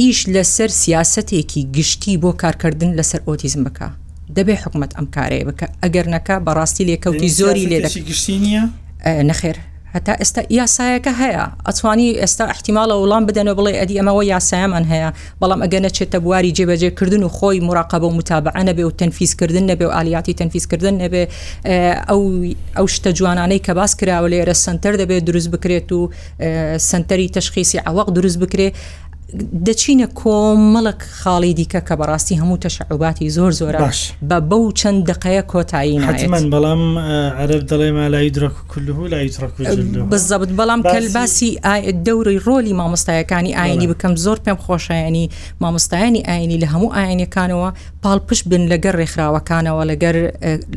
ئیش 0.00 0.20
لەسەر 0.34 0.70
سیاسەتێکی 0.82 1.60
گشتی 1.76 2.14
بۆ 2.22 2.30
کارکردن 2.42 2.90
لەسەر 3.02 3.20
ئۆتیزم 3.28 3.64
بکە. 3.68 3.88
دەبێ 4.36 4.54
حکومت 4.62 4.90
ئەم 4.96 5.06
کارەیە 5.16 5.44
بکە 5.48 5.66
ئەگەر 5.82 6.06
نەکە 6.14 6.34
بەڕاستی 6.46 6.84
لێکەوتی 6.88 7.28
زۆری 7.40 7.64
لێ 7.72 7.78
گشتینیە 8.10 8.62
نەخێر 9.30 9.58
هەتا 9.94 10.14
ئێستا 10.20 10.40
یاسایەکە 10.60 11.12
هەیە 11.22 11.44
ئەتوانی 11.68 12.08
ئێستا 12.22 12.44
احتیمماڵە 12.54 12.94
وڵام 13.00 13.22
بدەنە 13.28 13.52
بڵێ 13.58 13.72
ئەدی 13.80 13.96
ئەمەوە 14.00 14.22
یاسایمان 14.34 14.84
هەیە 14.92 15.08
بەڵام 15.40 15.60
ئەگە 15.64 15.78
نەچێتە 15.86 16.18
بواری 16.24 16.50
جێبەجێکردن 16.58 17.22
و 17.24 17.28
خۆی 17.36 17.58
مراقب 17.68 18.02
و 18.04 18.10
متابعە 18.18 18.62
نەبێ 18.68 18.84
و 18.88 18.90
تەنفیزکردن 19.00 19.64
نەبێ 19.70 19.86
و 19.88 19.94
ئالیاتی 19.96 20.34
تەنفیزکردن 20.40 20.94
نەبێ 21.02 21.22
ئەو 22.08 22.20
ئەو 22.78 22.86
شتە 22.94 23.10
جوانانەی 23.18 23.60
کە 23.66 23.72
باس 23.78 23.92
کراوە 24.00 24.28
لێرە 24.32 24.54
سنتەر 24.64 24.94
دەبێت 25.00 25.22
دروست 25.28 25.48
بکرێت 25.54 25.88
و 25.96 26.00
سنتەری 26.90 27.28
تشخیصی 27.36 27.78
ئەوەق 27.86 28.08
دروست 28.16 28.38
بکرێت 28.42 28.74
دەچینە 29.36 30.06
کۆمەڵک 30.20 31.00
خاڵی 31.20 31.52
دیکە 31.60 31.80
کە 31.88 31.94
بەڕاستی 32.00 32.34
هەموو 32.40 32.60
تەشعوباتی 32.64 33.28
زۆر 33.36 33.52
زۆر 33.60 33.74
باش 33.84 34.00
بە 34.30 34.38
بەو 34.50 34.62
چەند 34.80 34.98
دقەیە 35.10 35.42
کۆتایی 35.52 35.98
من 36.34 36.44
بەڵام 36.54 36.82
عرب 37.40 37.62
دەڵێ 37.70 37.90
ما 37.96 38.08
لای 38.08 38.30
درک 38.36 38.54
کلو 38.72 39.06
لای 39.12 39.28
بزەبت 40.12 40.50
بەڵام 40.58 40.80
کەلباسی 40.92 41.50
دەوری 42.06 42.38
ڕۆلی 42.46 42.72
مامۆستایەکانی 42.80 43.52
ئاینی 43.58 43.86
بکەم 43.92 44.12
زۆر 44.24 44.38
پێم 44.44 44.58
خۆشایانی 44.64 45.24
مامۆستایانی 45.60 46.20
ئاینی 46.28 46.58
لە 46.62 46.66
هەموو 46.72 46.94
ئاینەکانەوە 46.96 47.70
پاڵپش 48.02 48.40
بن 48.50 48.62
لەگەر 48.72 48.94
ڕێکخراوەکانەوە 49.00 49.82
لەگەر 49.90 50.16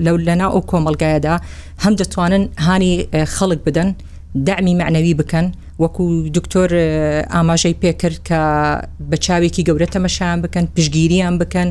لەو 0.05 0.15
لەنا 0.27 0.47
ئەو 0.53 0.61
کۆمەلگایەدا 0.71 1.35
هەم 1.83 1.93
دەتوانن 2.01 2.43
هاانی 2.65 2.93
خەڵک 3.35 3.59
بدەن 3.67 3.89
دامی 4.35 4.75
معنەوی 4.79 5.13
بکەن 5.21 5.45
وەکو 5.83 6.05
دکتۆر 6.35 6.69
ئاماژەی 7.35 7.75
پێکرد 7.83 8.19
کە 8.27 8.39
بە 9.11 9.15
چاوێکی 9.25 9.63
گەورە 9.67 9.87
تەمەشان 9.95 10.37
بکەن 10.43 10.65
پشگیریان 10.75 11.35
بکەن 11.41 11.69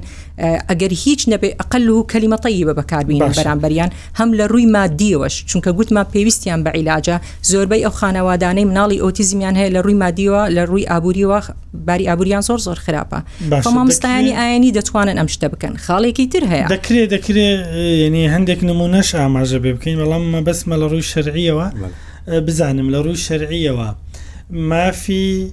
ئەگەر 0.69 0.93
هیچ 1.05 1.23
نەبێ 1.33 1.49
ئەقل 1.61 1.87
و 1.89 2.03
کەلیمەتەی 2.13 2.65
بە 2.69 2.73
بەکاربیین 2.81 3.23
بەرامبەریان 3.33 3.91
هەم 4.19 4.31
لە 4.39 4.45
ڕووی 4.51 4.69
مادیەوەش 4.77 5.35
چونکە 5.51 5.71
گوتمان 5.79 6.07
پێویستیان 6.15 6.61
بە 6.67 6.71
عیلاجە 6.77 7.17
زۆربەی 7.51 7.83
ئەو 7.85 7.93
خانەوادانەی 8.01 8.67
مناڵی 8.71 8.99
ئۆتیزمیان 9.05 9.55
هەیە 9.61 9.71
لە 9.77 9.81
ڕووی 9.85 9.99
مادیەوە 10.05 10.43
لە 10.57 10.63
ڕووی 10.71 10.85
ئابوووریەوە 10.91 11.39
باری 11.87 12.09
ئابوووریان 12.09 12.43
زۆر 12.49 12.59
زۆر 12.67 12.79
خراپە 12.87 13.19
فمامستانی 13.65 14.33
ئاینی 14.39 14.73
دەتوانن 14.77 15.17
ئەم 15.21 15.29
شتە 15.35 15.47
بکەن 15.53 15.73
خاڵێکی 15.85 16.27
تر 16.33 16.45
هەیە 16.53 16.67
دەکرێت 16.77 17.09
دەکرێت 17.15 17.61
ینی 18.07 18.25
هەندێک 18.35 18.61
نمونەش 18.71 19.09
ئاماژە 19.19 19.59
بێ 19.63 19.73
بکەین 19.77 19.99
بەڵام 20.03 20.23
مە 20.35 20.41
بەسمە 20.47 20.77
لە 20.83 20.87
ڕووی 20.93 21.07
شەرعیەوە. 21.13 21.67
بزانم 22.39 22.91
لە 22.93 22.97
ڕووی 23.07 23.17
شەرعیەوە 23.27 23.89
مافی 24.51 25.53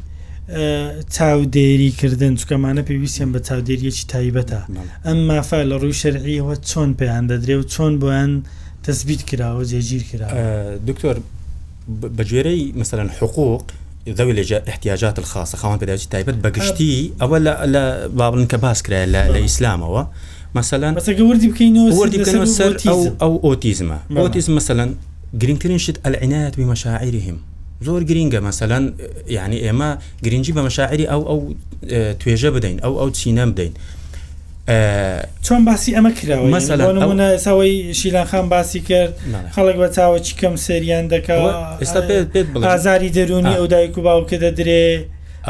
چاودێریکردن 1.17 2.35
چکەمانە 2.41 2.81
پێویستیان 2.87 3.31
بە 3.35 3.39
چاودێریەکی 3.47 4.05
تایبەتە 4.13 4.61
ئەم 5.05 5.17
مافا 5.27 5.63
لە 5.69 5.75
ڕووی 5.81 5.97
شەرعیەوە 6.03 6.55
چۆن 6.69 6.91
پێیان 7.01 7.25
دەدرێ 7.31 7.55
و 7.59 7.63
چۆن 7.73 7.93
بۆیان 8.01 8.31
تەسبیت 8.85 9.21
کراوە 9.29 9.63
جێگیر 9.71 10.03
کرا 10.09 10.27
دکتۆر 10.89 11.17
بەگوێرەی 12.17 12.77
مثلەن 12.81 13.09
حقوق 13.19 13.63
ذوي 14.17 14.31
الاحتياجات 14.31 15.19
الخاصة 15.19 15.57
خوان 15.57 15.77
بداية 15.79 15.95
تايبت 16.09 16.33
بقشتي 16.45 17.11
أولا 17.21 17.65
لا 17.65 18.07
بابن 18.07 18.45
كباس 18.45 18.83
كرا 18.83 19.05
لا 19.05 19.21
لإسلام 19.31 19.83
هو 19.83 20.07
مثلا 20.55 20.95
بس 20.95 21.09
وردي 21.09 21.47
بكينو 21.51 21.97
وردي 22.01 22.17
بكينو 22.17 22.45
سر 22.45 22.77
أو 22.87 22.99
أو 23.25 23.39
أوتيزما 23.43 23.99
أوتيزم 24.11 24.53
مثلا 24.55 24.93
گرنگترین 25.41 25.77
شت 25.77 25.97
ئەلعینایەت 26.05 26.55
بمەشاعریهم 26.59 27.37
زۆر 27.85 28.01
گرینگە 28.09 28.39
مەسەەن 28.47 28.83
یعنی 29.37 29.57
ئێمە 29.65 29.89
گرنگجی 30.25 30.53
بە 30.57 30.61
مەشاعری 30.69 31.05
ئەو 31.11 31.21
ئەو 31.29 31.39
توێژە 32.19 32.49
بدەین 32.55 32.77
ئەو 32.85 32.93
ئەو 32.99 33.09
چینە 33.19 33.45
بدەین 33.51 33.73
چۆن 35.45 35.61
باسی 35.67 35.91
ئەمە 35.97 36.11
کراوەسەوەی 36.19 37.75
شیلانخان 38.01 38.45
باسی 38.49 38.79
کرد 38.79 39.13
خەڵک 39.55 39.75
بە 39.81 39.87
چاوە 39.95 40.19
چیکەم 40.27 40.55
سریان 40.65 41.05
دەکەوە 41.13 41.51
ئێستا 41.81 42.01
پێت 42.07 42.27
ئازاری 42.67 43.09
دەرونی 43.17 43.53
ئەو 43.59 43.65
دایک 43.73 43.97
و 43.97 44.01
باوکە 44.07 44.37
دەدرێ 44.43 44.81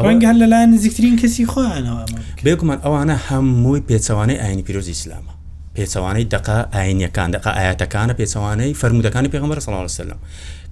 ڕەنگە 0.06 0.26
هەر 0.30 0.38
لەلایەن 0.42 0.70
نزیکترین 0.76 1.16
کەسی 1.22 1.44
خۆیانەوە 1.52 2.04
بێکمان 2.46 2.80
ئەوانە 2.86 3.16
هەمووی 3.28 3.82
پێچەوانەی 3.90 4.40
ئاینی 4.42 4.64
پیرۆزی 4.68 4.96
ئسلامە 5.00 5.32
پێچەوانەی 5.78 6.26
دقا 6.36 6.60
ئاینەکان 6.76 7.30
دقا 7.36 7.52
ئاەتەکانە 7.60 8.14
پێچەوانەی 8.20 8.72
فرمودەکانی 8.82 9.30
پێغمبەر 9.34 9.58
سڵ 9.66 9.74
سلم 9.98 10.20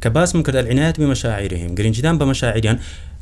کە 0.02 0.08
باسم 0.16 0.40
کرد 0.48 0.56
العنایەت 0.62 0.98
بە 1.02 1.06
مەشاعرهم 1.14 1.72
گرنجدان 1.78 2.16
بە 2.20 2.26
مەشاعریان 2.32 2.78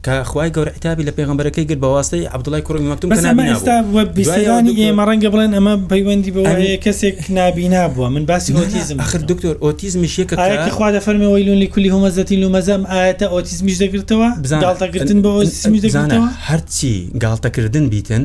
کە 0.05 0.13
خخوای 0.27 0.49
گەورە 0.55 0.71
عتابی 0.77 1.03
لە 1.07 1.13
پێغمبەرەکەی 1.19 1.65
گر 1.69 1.77
بەواستەی 1.83 2.25
عبدڵای 2.35 2.63
کوڕمی 2.67 2.87
مەکتوم 2.91 3.09
ئێمە 4.77 5.03
ڕەنگە 5.09 5.29
بڵێن 5.33 5.51
ئەمە 5.57 5.73
پەیوەندی 5.91 6.31
بەەیە 6.35 6.77
کەسێک 6.85 7.15
نبینا 7.39 7.83
بووە 7.93 8.07
من 8.15 8.23
باسی 8.31 8.51
ئۆتیزم 8.59 8.97
آخر 9.05 9.19
دکتۆر 9.31 9.55
ئۆتیزمشیەکەخوا 9.63 10.87
دە 10.95 10.99
فەرمیەوەی 11.05 11.43
لونی 11.47 11.67
کولی 11.73 11.89
هۆمەزەتی 11.95 12.35
لومەزەم 12.43 12.83
ئاەتە 12.91 13.25
ئۆتیزمیش 13.33 13.77
دەگرتەوە 13.83 14.27
بزانڵتەگرتن 14.43 15.19
بە 15.25 15.29
ئۆتیزمی 15.37 15.79
دەزانە 15.85 16.19
هەرچی 16.49 16.95
گاڵتەکردن 17.23 17.85
بیتن 17.93 18.23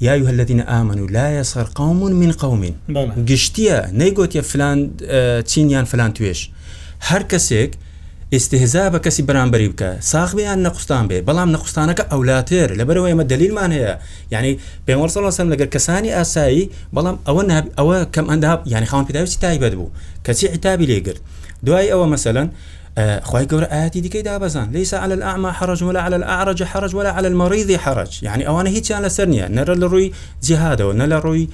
يا 0.00 0.12
أيها 0.12 0.30
الذين 0.30 0.60
آمنوا 0.60 1.06
لا 1.08 1.38
يسخر 1.38 1.68
قوم 1.74 1.96
من 2.04 2.32
قوم 2.32 2.70
گشتیە 3.30 3.78
نەیگوت 4.00 4.32
یە 4.36 4.40
فلان 4.42 4.78
چینیان 5.50 5.84
فلان 5.90 6.12
توێش 6.14 6.40
هەر 7.08 7.22
کەسێک 7.32 7.70
استهزا 8.34 8.84
بە 8.92 8.98
کەسی 9.06 9.22
بەرامبەری 9.28 9.68
بکە 9.74 9.90
ساخبیان 10.00 10.58
نەقستان 10.66 11.04
بێ 11.08 11.18
بەڵام 11.28 11.50
نەخستانەکە 11.56 12.04
ئەولاتر 12.12 12.68
لەبەرەوە 12.78 13.08
ئمە 13.12 13.24
دلیلمان 13.32 13.70
هەیە 13.76 13.94
ینی 14.34 14.52
پێوەسەڵسم 14.88 15.46
لەگەر 15.52 15.68
کەسانی 15.74 16.12
ئاسایی 16.18 16.70
بەڵام 16.96 17.16
ئەوە 17.26 17.42
ئەوە 17.78 17.96
کەم 18.14 18.26
ئەنداب 18.30 18.60
ینی 18.74 18.86
خاون 18.90 19.04
پێداویستی 19.08 19.40
تایبەت 19.44 19.74
بوو 19.78 19.90
کەچی 20.26 20.46
عتابی 20.54 20.86
لێگرت 20.90 21.20
دوای 21.66 21.90
ئەوە 21.92 22.06
مەسەلەن 22.14 22.48
خی 23.30 23.44
گەورە 23.50 23.66
ئاەتی 23.76 24.00
دیکەی 24.00 24.22
دابزان 24.22 24.68
ليس 24.72 24.94
على 24.94 25.14
الأعمى 25.14 25.50
حرج 25.52 25.82
ولا 25.82 26.00
على 26.00 26.16
الأعرج 26.16 26.62
حرج 26.62 26.94
ولا 26.94 27.10
على 27.10 27.28
المريض 27.28 27.70
حرج 27.76 28.18
يعني 28.22 28.44
ئەوانە 28.48 28.66
هیچیان 28.66 29.02
لەسەر 29.08 29.26
نیە 29.34 29.46
نەرە 29.58 29.74
لە 29.82 29.86
ڕووی 29.92 30.08
جهادەوە 30.48 30.92
نە 31.00 31.06
لە 31.12 31.18
ڕووی 31.24 31.46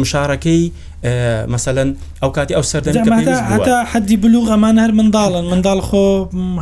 مشارەکەی 0.00 0.72
مثلەن 1.54 1.96
ئەو 2.22 2.30
کاتی 2.32 2.54
ئەو 2.54 2.62
سەردەتا 2.62 3.84
حدی 3.92 4.16
بلوغ 4.16 4.48
ئەمان 4.50 4.78
هەر 4.78 4.92
منداڵن 4.98 5.44
منداڵ 5.52 5.80
خۆ 5.88 6.04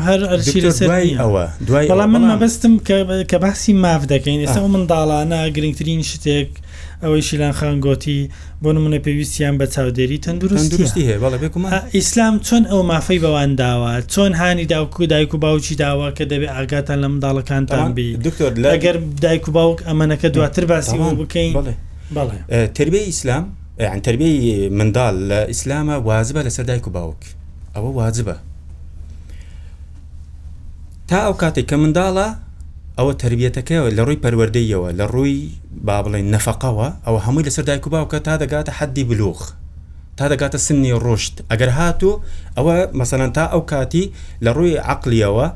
هەر 0.07 0.21
ئەوە 0.31 1.45
دوای 1.67 1.89
بەڵام 1.89 2.11
من 2.15 2.23
مەبستم 2.33 2.73
کە 3.31 3.37
باسی 3.45 3.73
ماف 3.73 4.03
دەکەین 4.13 4.41
ئێستا 4.45 4.61
منداڵانە 4.77 5.39
گرنگترین 5.57 6.03
شتێک 6.03 6.51
ئەوەی 7.05 7.23
شیلان 7.29 7.53
خانگۆتی 7.59 8.19
بۆ 8.63 8.69
نمونە 8.77 8.99
پێویستیان 9.07 9.55
بە 9.61 9.67
چاودێری 9.75 10.19
تەندروستی 10.25 11.03
هەیە 11.09 11.95
ئیسلام 11.97 12.35
چۆن 12.47 12.65
ئەو 12.71 12.83
مافەی 12.91 13.19
بەوان 13.25 13.51
داوە 13.63 13.93
چۆن 14.13 14.33
هانی 14.41 14.65
داوکو 14.73 15.03
دایک 15.13 15.31
و 15.35 15.39
باوکی 15.45 15.75
داوە 15.83 16.09
کە 16.17 16.25
دەبێت 16.33 16.51
ئاگاتان 16.57 16.99
لە 17.05 17.09
منداڵەکانتان 17.13 17.87
بی 17.97 18.07
دکتۆر 18.27 18.53
لەگەر 18.65 18.97
دایک 19.25 19.49
و 19.49 19.53
باوک 19.57 19.79
ئەمەەکە 19.89 20.29
دواتر 20.35 20.65
باسی 20.65 20.97
بکەین 20.99 21.55
تربێ 22.77 23.01
ئیسلام 23.11 23.45
تربێ 24.07 24.29
منداڵ 24.79 25.15
لە 25.31 25.39
ئیسلامە 25.53 25.97
وازبە 26.09 26.41
لەسەر 26.47 26.65
دایک 26.71 26.87
و 26.87 26.91
باوک 26.97 27.23
ئەوە 27.75 27.91
وازبە 27.99 28.35
تا 31.09 31.19
ئەو 31.27 31.35
کاتێک 31.43 31.67
کە 31.71 31.77
منداڵە 31.85 32.29
ئەوە 32.99 33.13
تربیەتەکەەوە 33.23 33.89
لە 33.97 34.03
ڕووی 34.07 34.21
پەروەردەیەوە 34.25 34.89
لە 34.99 35.05
ڕووی 35.15 35.37
با 35.87 35.97
بڵێن 36.05 36.25
نەفقەوە 36.35 36.89
ئەوە 37.07 37.19
هەمووی 37.27 37.45
لەسەر 37.49 37.65
دایک 37.69 37.85
و 37.87 37.91
باوکە 37.95 38.19
تا 38.27 38.35
دەگاتە 38.43 38.73
حدی 38.79 39.05
بلوخ 39.11 39.41
تا 40.19 40.25
دەگاتە 40.33 40.59
سنی 40.67 40.93
ڕۆشت 41.05 41.35
ئەگەر 41.51 41.71
هاتوو 41.79 42.15
ئەوە 42.57 42.77
مەسەەن 43.01 43.31
تا 43.37 43.45
ئەو 43.53 43.63
کاتی 43.73 44.05
لە 44.45 44.51
ڕووی 44.57 44.77
عقلیەوە 44.93 45.47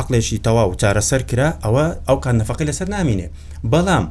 عقلێکی 0.00 0.38
تەواو 0.46 0.68
چارەسەر 0.80 1.20
کرا 1.30 1.48
ئەوە 1.64 1.84
ئەو 2.08 2.16
کات 2.24 2.34
نەفقی 2.40 2.66
لەسەر 2.70 2.88
نامینێ 2.94 3.28
بەڵام 3.72 4.04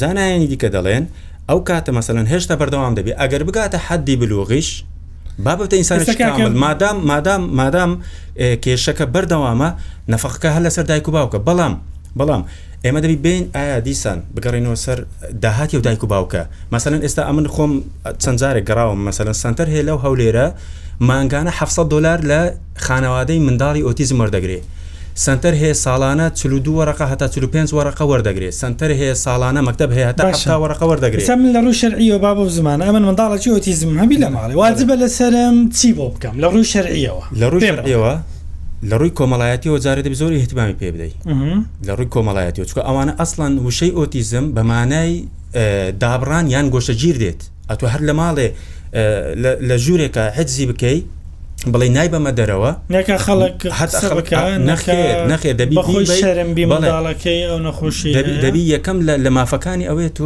زانایانی 0.00 0.48
دیکە 0.52 0.68
دەڵێن 0.76 1.04
ئەو 1.48 1.58
کاتە 1.68 1.90
مەسەەن 1.98 2.26
هێشتا 2.32 2.54
بەردەوام 2.60 2.92
دەبێت 2.98 3.16
ئەگەر 3.22 3.42
بگاتە 3.48 3.78
حدی 3.86 4.14
بلوغیش 4.20 4.68
بابەتە 5.38 5.74
ئینسان 5.76 6.58
مادام 6.64 6.96
مادام 7.10 7.42
مادام 7.60 8.02
کێشەکە 8.64 9.06
بەردەوامە 9.14 9.68
نەفقەکە 10.12 10.50
هە 10.54 10.60
لەسەر 10.66 10.84
دایک 10.90 11.08
و 11.08 11.12
باوکە 11.16 11.38
بەڵام 11.48 11.74
بەڵام 12.18 12.42
ئێمە 12.84 13.00
دەبی 13.04 13.16
بین 13.24 13.50
ئایا 13.54 13.78
دیسان 13.86 14.18
بگەڕینەوە 14.34 14.76
سەر 14.84 14.98
داهاتی 15.44 15.76
و 15.76 15.80
دایک 15.80 16.04
و 16.04 16.08
باوکە 16.12 16.42
مەمثلەن 16.72 17.02
ئێستا 17.06 17.22
ئەمن 17.28 17.46
خۆم 17.54 17.72
چەندجارێک 18.22 18.64
گەڕاوم 18.68 18.98
مەمثلەن 19.06 19.36
سنتەر 19.42 19.66
هەیە 19.72 19.84
لەو 19.88 19.98
هەولێرە 20.04 20.46
مانگانە 21.08 21.52
700 21.58 21.88
دلار 21.92 22.18
لە 22.30 22.40
خانەوادەی 22.86 23.38
منداڵی 23.46 23.82
ئۆتیزم 23.86 24.16
وەردەگرێت 24.22 24.62
سنتەر 25.14 25.54
هەیە 25.54 25.74
ساڵانە 25.84 26.26
چلو 26.38 26.58
وەرەقە 26.78 27.06
هەتا 27.12 27.28
45 27.28 27.72
وەرەقە 27.74 28.02
وەردەگرێت 28.10 28.52
سنتەر 28.54 28.90
هەیە 28.90 29.14
ساڵانە 29.14 29.62
مەکتب 29.68 29.90
هەیە 29.92 30.12
تا 30.16 30.58
وەرەقە 30.62 30.84
وەردەگرێت 30.90 31.30
من 31.30 31.52
لە 31.52 31.60
ڕوو 31.64 31.72
شەرعیەوە 31.82 32.18
با 32.20 32.34
بۆ 32.34 32.48
زمانە 32.50 32.84
ئەمن 32.86 33.02
منداڵەی 33.08 33.48
ئۆتیزم 33.54 33.90
هەبی 34.02 34.16
لە 34.22 34.28
ماڵی 34.34 34.54
واجبە 34.60 34.94
لەسرم 35.02 35.56
چی 35.78 35.92
بۆ 35.96 36.06
بکەم 36.14 36.34
لە 36.42 36.46
ڕوو 36.52 36.64
شەرعیەوە 36.72 37.22
لە 37.40 37.46
ڕوویەوە 37.52 38.14
لە 38.90 38.94
ڕووی 39.00 39.14
کۆمەڵایەتی 39.18 39.68
وەزارەتی 39.74 40.14
زۆری 40.20 40.36
احتیبامی 40.40 40.74
پێ 40.80 40.88
بدەیت 40.94 41.16
لە 41.86 41.92
ڕووی 41.98 42.10
کۆمەڵایەتی 42.14 42.64
چکە 42.70 42.80
ئەوانە 42.88 43.12
ئەسڵەن 43.20 43.52
وشەی 43.66 43.92
ئۆتیزم 43.98 44.44
بە 44.56 44.62
مانای 44.70 45.12
دابڕان 46.02 46.46
یان 46.54 46.66
گۆشەگیر 46.74 47.16
دێت 47.22 47.40
ئەتو 47.70 47.86
هەر 47.92 48.00
لە 48.08 48.12
ماڵێ 48.20 48.48
لە 49.68 49.74
ژوورێکە 49.84 50.24
حجزی 50.36 50.64
بکەیت 50.70 51.06
بڵێ 51.72 51.88
نایبەمە 51.96 52.30
دەرەوە 52.38 52.70
نەکە 52.94 53.16
خەڵک 53.24 53.58
نەخێ 55.30 55.50
دەبی 55.60 55.76
شەرمبیڵەکەی 56.22 57.42
ئەو 57.50 57.58
نەخۆشی 57.66 58.12
دەبی 58.44 58.62
یەکەم 58.74 58.96
لە 59.24 59.30
مافەکانی 59.36 59.84
ئەوێت 59.90 60.12
تۆ 60.18 60.24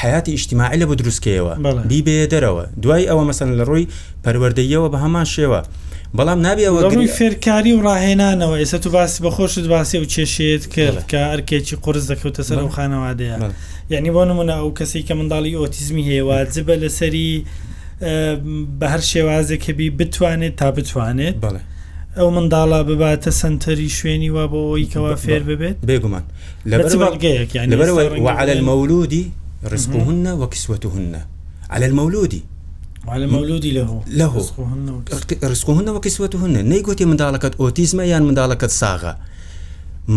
حیاتی 0.00 0.32
اجتماعی 0.38 0.76
لە 0.82 0.86
بۆ 0.88 0.94
دروستکەوە 1.00 1.52
بیبێ 1.90 2.16
دەرەوە 2.32 2.64
دوای 2.82 3.06
ئەوە 3.10 3.24
مەسن 3.28 3.48
لە 3.58 3.64
ڕووی 3.68 3.86
پەروەردەیەوە 4.24 4.88
بە 4.92 4.98
هەمان 5.04 5.26
شێوە. 5.34 5.60
بەڵام 6.18 6.40
نابیەوەڕووی 6.46 7.10
فێرکاری 7.18 7.72
و 7.76 7.80
ڕاهێنانەوە 7.86 8.56
ئێستا 8.60 8.78
تو 8.84 8.88
باسی 8.94 9.20
بەخۆشت 9.24 9.66
باسی 9.74 9.98
و 10.02 10.04
کێشێت 10.14 10.64
کرد 10.74 10.98
کە 11.10 11.20
ئەرکێکی 11.32 11.76
قرس 11.84 12.04
دەکەوتە 12.12 12.42
سەر 12.48 12.58
ئەو 12.62 12.68
خانەوادەیە 12.76 13.36
یعنی 13.92 14.10
بۆ 14.16 14.22
نمونە 14.28 14.54
ئەو 14.60 14.70
کەسی 14.78 15.02
کە 15.08 15.14
منداڵی 15.18 15.54
ئۆتیزمی 15.60 16.04
هەیە 16.08 16.22
واجبە 16.30 16.74
لەسەری 16.82 17.32
بە 18.80 18.84
هەر 18.92 19.00
شێوازێکەبی 19.10 19.88
بتوانێت 20.00 20.54
تا 20.60 20.68
بتوانێت 20.76 21.34
بڵێ 21.42 21.60
ئەو 22.16 22.28
منداڵە 22.36 22.80
بباتە 22.88 23.30
سنتەری 23.40 23.90
شوێنی 23.98 24.30
وا 24.36 24.44
بۆەوەیکەوە 24.52 25.12
فێر 25.24 25.42
ببێت 25.50 25.76
بێگومان 25.88 26.24
لەبەرەوە 26.70 28.32
على 28.40 28.52
المەولودی 28.58 29.24
ڕزبووهن 29.72 30.24
وەکسوتهن 30.42 31.14
على 31.72 31.84
المەولودی 31.90 32.42
على 33.12 33.26
مەولودی 33.34 33.72
لەهۆ 33.78 33.98
لەهۆ 34.20 34.40
ڕسکوهن 35.52 35.88
وەکسوتهن 35.96 36.52
نەیگوتی 36.72 37.04
منداڵەکەت 37.10 37.54
ئۆتیزمە 37.60 38.04
یان 38.12 38.22
منداڵەکەت 38.28 38.72
ساغا 38.80 39.14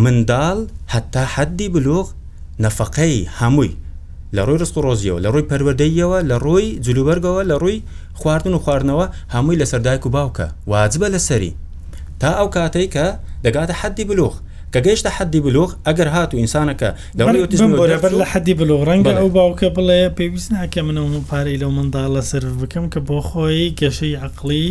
منداڵ 0.04 0.58
هەتا 0.94 1.24
حەدی 1.36 1.68
بلوغ 1.74 2.08
نەفقەی 2.64 3.16
هەمووی 3.40 3.72
لە 4.38 4.42
ڕۆی 4.48 4.58
ڕست 4.62 4.76
و 4.78 4.82
ڕۆزیەوە 4.88 5.18
لە 5.26 5.30
ڕۆی 5.34 5.46
پەروەدەیەوە 5.50 6.20
لە 6.30 6.36
ڕۆی 6.46 6.68
جلوبەرگەوە 6.86 7.42
لە 7.50 7.56
ڕووی 7.62 7.80
خواردن 8.22 8.54
و 8.54 8.60
خواردنەوە 8.66 9.06
هەمووی 9.34 9.58
لە 9.62 9.66
سەردایک 9.72 10.04
و 10.08 10.10
باوکە 10.16 10.48
واجبە 10.72 11.08
لە 11.16 11.20
سەری 11.28 11.52
تا 12.22 12.30
ئەو 12.40 12.48
کاتەی 12.56 12.88
کە 12.96 13.06
دەگاتە 13.46 13.74
حەدی 13.82 14.06
بلوخ 14.10 14.36
کە 14.74 14.80
گەیشتە 14.88 15.10
حەدی 15.18 15.40
بلوغ 15.46 15.70
ئەگەر 15.88 16.10
هات 16.16 16.32
و 16.34 16.38
ئینسانەکە 16.42 16.90
لەبەر 17.18 18.14
لە 18.22 18.26
حەدی 18.34 18.54
بلوغ 18.60 18.82
ڕەنگە 18.90 19.14
ئەو 19.20 19.30
باوکە 19.38 19.68
بڵێ 19.76 20.00
پێویست 20.18 20.50
ناکە 20.56 20.82
منەوە 20.88 21.20
پارەی 21.30 21.58
لەو 21.62 21.72
مندا 21.80 22.04
لە 22.16 22.22
سەر 22.30 22.44
بکەم 22.62 22.86
کە 22.94 23.00
بۆ 23.08 23.18
خۆی 23.28 23.68
گەشەی 23.80 24.14
عقلی 24.28 24.68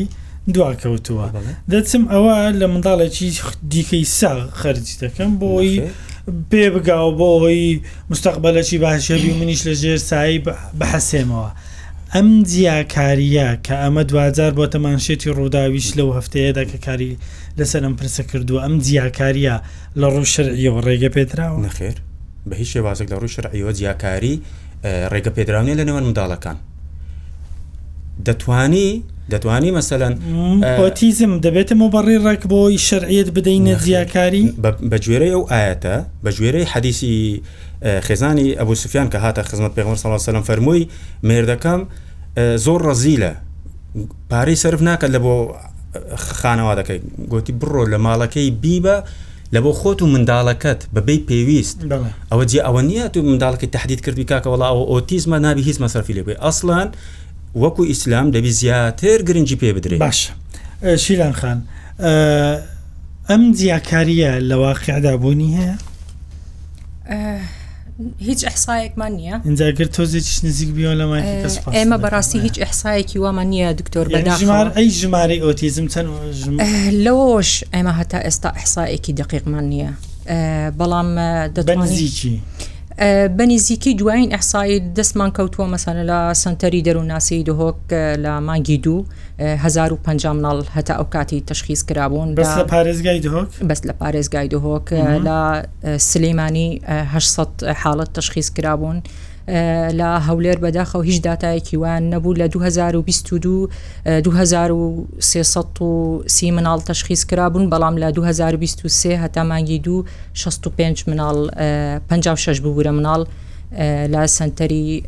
دواکەوتووە 0.55 1.27
دەچم 1.73 2.03
ئەوە 2.13 2.37
لە 2.61 2.67
منداڵێکی 2.73 3.29
دیکەی 3.73 4.05
ساغ 4.19 4.41
خەرجی 4.61 4.97
دەکەم 5.03 5.31
بۆی 5.43 5.73
پێ 6.51 6.65
بگاو 6.75 7.11
بۆ 7.19 7.29
ئەوی 7.43 7.81
مستەقبلەکی 8.13 8.79
باشێبی 8.85 9.31
و 9.33 9.39
منیش 9.41 9.63
لە 9.69 9.75
ژێر 9.81 9.99
سایی 10.11 10.43
بەحەسێمەوە. 10.81 11.49
ئەم 12.15 12.29
جیاکاریە 12.51 13.49
کە 13.67 13.75
ئەمە 13.83 14.03
دوجار 14.11 14.53
بۆ 14.59 14.65
تەمانشێتی 14.75 15.31
ڕووداویش 15.39 15.89
لەو 15.99 16.09
هەفتەیەدا 16.19 16.65
کە 16.71 16.79
کاری 16.87 17.11
لەسەر 17.59 17.83
ئەم 17.87 17.95
پرسە 18.01 18.23
کردووە 18.31 18.61
ئەم 18.65 18.75
جیاکاریە 18.87 19.57
لە 20.01 20.07
ڕووشەوە 20.15 20.81
ڕێگە 20.87 21.09
پێراوە 21.15 21.59
نەخێر 21.67 21.97
بە 22.49 22.55
هیچ 22.61 22.69
شێوازێک 22.75 23.09
لە 23.13 23.17
ڕووشەوە 23.23 23.71
جیاکاری 23.79 24.35
ڕێگە 25.13 25.31
پێدراونێ 25.37 25.75
لە 25.79 25.85
نێوان 25.89 26.05
منداڵەکان 26.09 26.59
دەتانی 28.27 28.91
دەتوانی 29.33 29.71
مەسەەن 29.77 30.13
ئۆتیزم 30.81 31.33
دەبێتە 31.45 31.75
مۆبڕی 31.83 32.17
ڕێک 32.25 32.43
بۆی 32.53 32.77
شەرعیت 32.89 33.29
بدەینە 33.37 33.75
زیاکاری 33.85 34.45
بەگوێرە 34.93 35.29
ئەو 35.35 35.43
ئاەتە 35.53 35.97
بەگوێرەی 36.25 36.65
حەدیسی 36.73 37.15
خێزانی 38.07 38.49
ئەبوو 38.59 38.77
سوفیان 38.83 39.09
کە 39.13 39.19
هاتە 39.25 39.41
خزمەت 39.51 39.73
پێغمەر 39.77 39.99
سەڵ 40.03 40.11
سەلم 40.31 40.45
فەرمووی 40.49 40.85
مێردەکەم 41.29 41.81
زۆر 42.65 42.81
ڕزیلە 42.89 43.33
پارەی 44.31 44.57
سرف 44.63 44.81
ناکەن 44.89 45.11
لە 45.17 45.21
بۆ 45.25 45.35
خانەوا 46.41 46.75
دەکەی 46.81 46.99
گوتی 47.33 47.53
بڕۆ 47.61 47.83
لە 47.93 47.99
ماڵەکەی 48.07 48.49
بیبە 48.65 48.97
لە 49.55 49.61
بۆ 49.65 49.71
خۆت 49.81 49.99
و 50.03 50.07
منداڵەکەت 50.15 50.81
بەبێ 50.97 51.17
پێویست 51.29 51.79
ئەوە 52.31 52.45
جێ 52.51 52.61
ئەوە 52.67 52.83
نییە 52.89 53.07
تو 53.13 53.19
منداڵەکەی 53.31 53.71
تهدید 53.77 54.01
کردی 54.05 54.25
کاکە 54.31 54.49
وڵا 54.55 54.67
ئەو 54.73 54.81
ئۆتیزمە 54.93 55.39
نابی 55.45 55.63
هیچ 55.69 55.77
مەسەرفی 55.83 56.13
لێ 56.17 56.23
ئەسلان 56.45 56.89
وەکو 57.63 57.83
ئیسلام 57.85 58.27
دەبی 58.31 58.47
زیاتر 58.51 59.23
گرنگجی 59.23 59.57
پێ 59.57 59.73
بدرێت 59.77 59.99
باش 60.01 60.31
شیلان 60.99 61.33
خان 61.33 61.59
ئەم 63.31 63.43
جیاکاریە 63.59 64.41
لە 64.51 64.55
واقعدا 64.65 65.17
بوونی 65.17 65.51
هەیە 65.59 65.83
هیچ 68.19 68.41
ئەحسایەکمان 68.45 69.13
نییە 69.19 69.37
ئەجاگر 69.49 69.89
تۆزێکی 69.97 70.45
نزیک 70.47 70.69
بیۆ 70.75 70.93
لەمای 71.01 71.23
ئێمە 71.77 71.97
بەڕاستی 72.03 72.37
هیچ 72.47 72.57
ئەحسایەکی 72.63 73.19
وامان 73.19 73.47
نییە 73.51 73.73
دکتۆر 73.81 74.07
بەداژمار 74.17 74.67
ئەی 74.77 74.89
ژماری 75.01 75.39
ئۆتیزم 75.45 75.87
چەند 75.93 76.09
لەوەش 77.05 77.51
ئێمە 77.75 77.93
هەتا 78.01 78.19
ئێستا 78.27 78.51
ئەحسایەکی 78.59 79.13
دقیقمان 79.21 79.67
نییە 79.73 79.91
بەڵام 80.79 81.09
دەتوانزیکی. 81.57 82.37
بەنیزیکی 83.37 83.93
دوایین 84.01 84.31
ئەحسایی 84.35 84.79
دەستمان 84.99 85.31
کەوتووە 85.39 85.69
مەسانە 85.75 86.05
لە 86.11 86.19
سنتەری 86.43 86.83
دەروناسی 86.87 87.39
دهۆک 87.49 87.81
لە 88.25 88.31
مانگی 88.47 88.79
دوو 88.85 88.99
1950 89.39 90.43
ناڵ 90.45 90.59
هەتا 90.79 90.95
ئەو 90.99 91.05
کاتی 91.15 91.41
تشخیص 91.49 91.81
کرابوون 91.89 92.29
بەس 92.39 92.53
لە 92.59 92.65
پارێزگای 92.73 93.19
دهۆک 93.27 93.51
بەس 93.69 93.81
لە 93.89 93.93
پارێزگای 94.01 94.49
دهۆک 94.53 94.87
لە 95.27 95.39
سلەیمانیه 95.97 96.81
حاڵت 97.85 98.11
تشخیص 98.17 98.49
کرابوون. 98.57 98.99
لە 99.99 100.11
هەولێر 100.29 100.59
بەداخە 100.65 100.97
و 100.99 101.03
هیچ 101.03 101.19
دااتایەکی 101.27 101.77
وان 101.77 102.03
نەبوو 102.15 102.37
لە 102.37 102.43
2022 102.43 103.69
2330 104.07 106.51
مناڵ 106.59 106.79
تەشخیص 106.85 107.25
کرابوون 107.25 107.71
بەڵام 107.71 107.95
لە 108.01 108.05
2023 108.15 109.17
هەتا 109.23 109.43
مانگی 109.45 109.79
دو 109.79 110.05
65 110.35 111.05
مناڵ 111.09 111.37
56 112.09 112.61
ببوورە 112.61 112.91
مناڵ 112.93 113.25
لە 114.13 114.27
سنتەری 114.27 115.03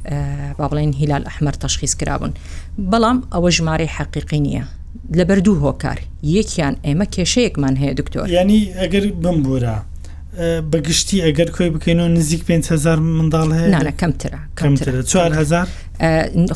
با 0.58 0.68
بڵێن 0.68 0.94
هیلال 0.96 1.24
ئەحمر 1.24 1.52
تەشخیص 1.60 1.94
کرابوون 1.96 2.32
بەڵام 2.90 3.18
ئەوە 3.34 3.48
ژمارە 3.50 3.86
حەقیقی 3.86 4.40
نییە 4.40 4.64
لە 5.16 5.24
بەردوو 5.28 5.60
هۆکار 5.62 5.98
یەکیان 6.22 6.74
ئێمە 6.84 7.06
کێشەیەکمان 7.14 7.76
هەیە 7.82 7.94
دکتۆر 8.00 8.28
ینی 8.30 8.62
ئەگەر 8.80 9.04
بمبورە 9.26 9.76
بەگشتی 10.72 11.22
ئەگەر 11.24 11.50
کۆی 11.56 11.70
بکەینەوە 11.74 12.08
نزیک 12.18 12.42
500 12.44 12.98
منداڵ 13.18 13.50
هەیە 13.58 13.92
کەمترە 14.02 14.38
کەمترە 14.58 15.02
4000 15.02 15.68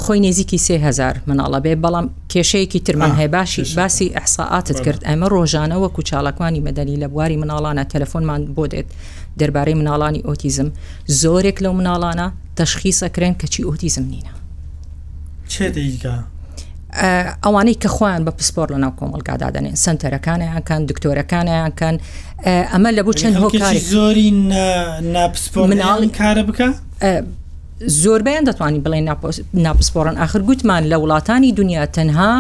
خۆی 0.02 0.20
نێزیکی 0.24 0.58
سهزار 0.66 1.14
مناڵە 1.28 1.60
بێ 1.64 1.74
بەڵام 1.84 2.06
کێشەیەکی 2.32 2.80
ترمان 2.86 3.12
هەیە 3.18 3.28
باشی 3.34 3.74
باسی 3.76 4.12
ئەحساعاتت 4.14 4.78
کرد 4.84 5.00
ئەمە 5.08 5.26
ڕۆژانەوە 5.34 5.88
کوچالەکانی 5.96 6.60
مەدەنی 6.68 7.00
لە 7.02 7.06
بواری 7.12 7.36
مناڵانە 7.42 7.82
تەلەفۆنمان 7.92 8.40
بۆ 8.56 8.64
دێت 8.72 8.88
دەربارەی 9.38 9.76
مناڵانی 9.80 10.24
ئۆتیزم 10.28 10.68
زۆرێک 11.20 11.58
لەو 11.64 11.72
مناڵانە 11.80 12.26
تەشخیسەکرێن 12.58 13.34
کەچی 13.40 13.62
ئۆتیزم 13.68 14.04
نینە 14.12 14.32
چێ 15.52 15.66
دیگە 15.76 16.16
ئەوانەی 17.42 17.76
کە 17.82 17.86
خوان 17.94 18.22
بە 18.26 18.30
پسپۆر 18.38 18.68
لە 18.72 18.78
ناو 18.82 18.92
کۆمەلگادا 19.00 19.48
دەنێن 19.56 19.76
سنتەرەکانیانکان 19.84 20.82
دکتۆرەکانیانکەن 20.90 21.96
ئەمە 22.72 22.90
لە 22.96 23.02
بۆ 23.06 23.12
چەند 23.20 23.36
هۆکاری 23.42 23.80
زۆری 23.94 24.30
ناپسپۆر 25.14 25.64
مناڵی 25.72 26.08
کارە 26.18 26.42
بکە؟ 26.48 26.68
زۆربیان 28.02 28.44
دەتوانین 28.48 28.82
بڵێن 28.84 29.04
ناپسپۆرن 29.66 30.16
آخر 30.24 30.40
گوتمان 30.48 30.82
لە 30.92 30.96
وڵاتانی 31.02 31.52
دنیا 31.60 31.84
تەنها 31.96 32.32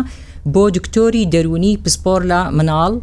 بۆ 0.54 0.64
دکتۆری 0.76 1.24
دەرونی 1.34 1.74
پسپۆر 1.84 2.20
لە 2.32 2.40
مناڵ 2.58 2.94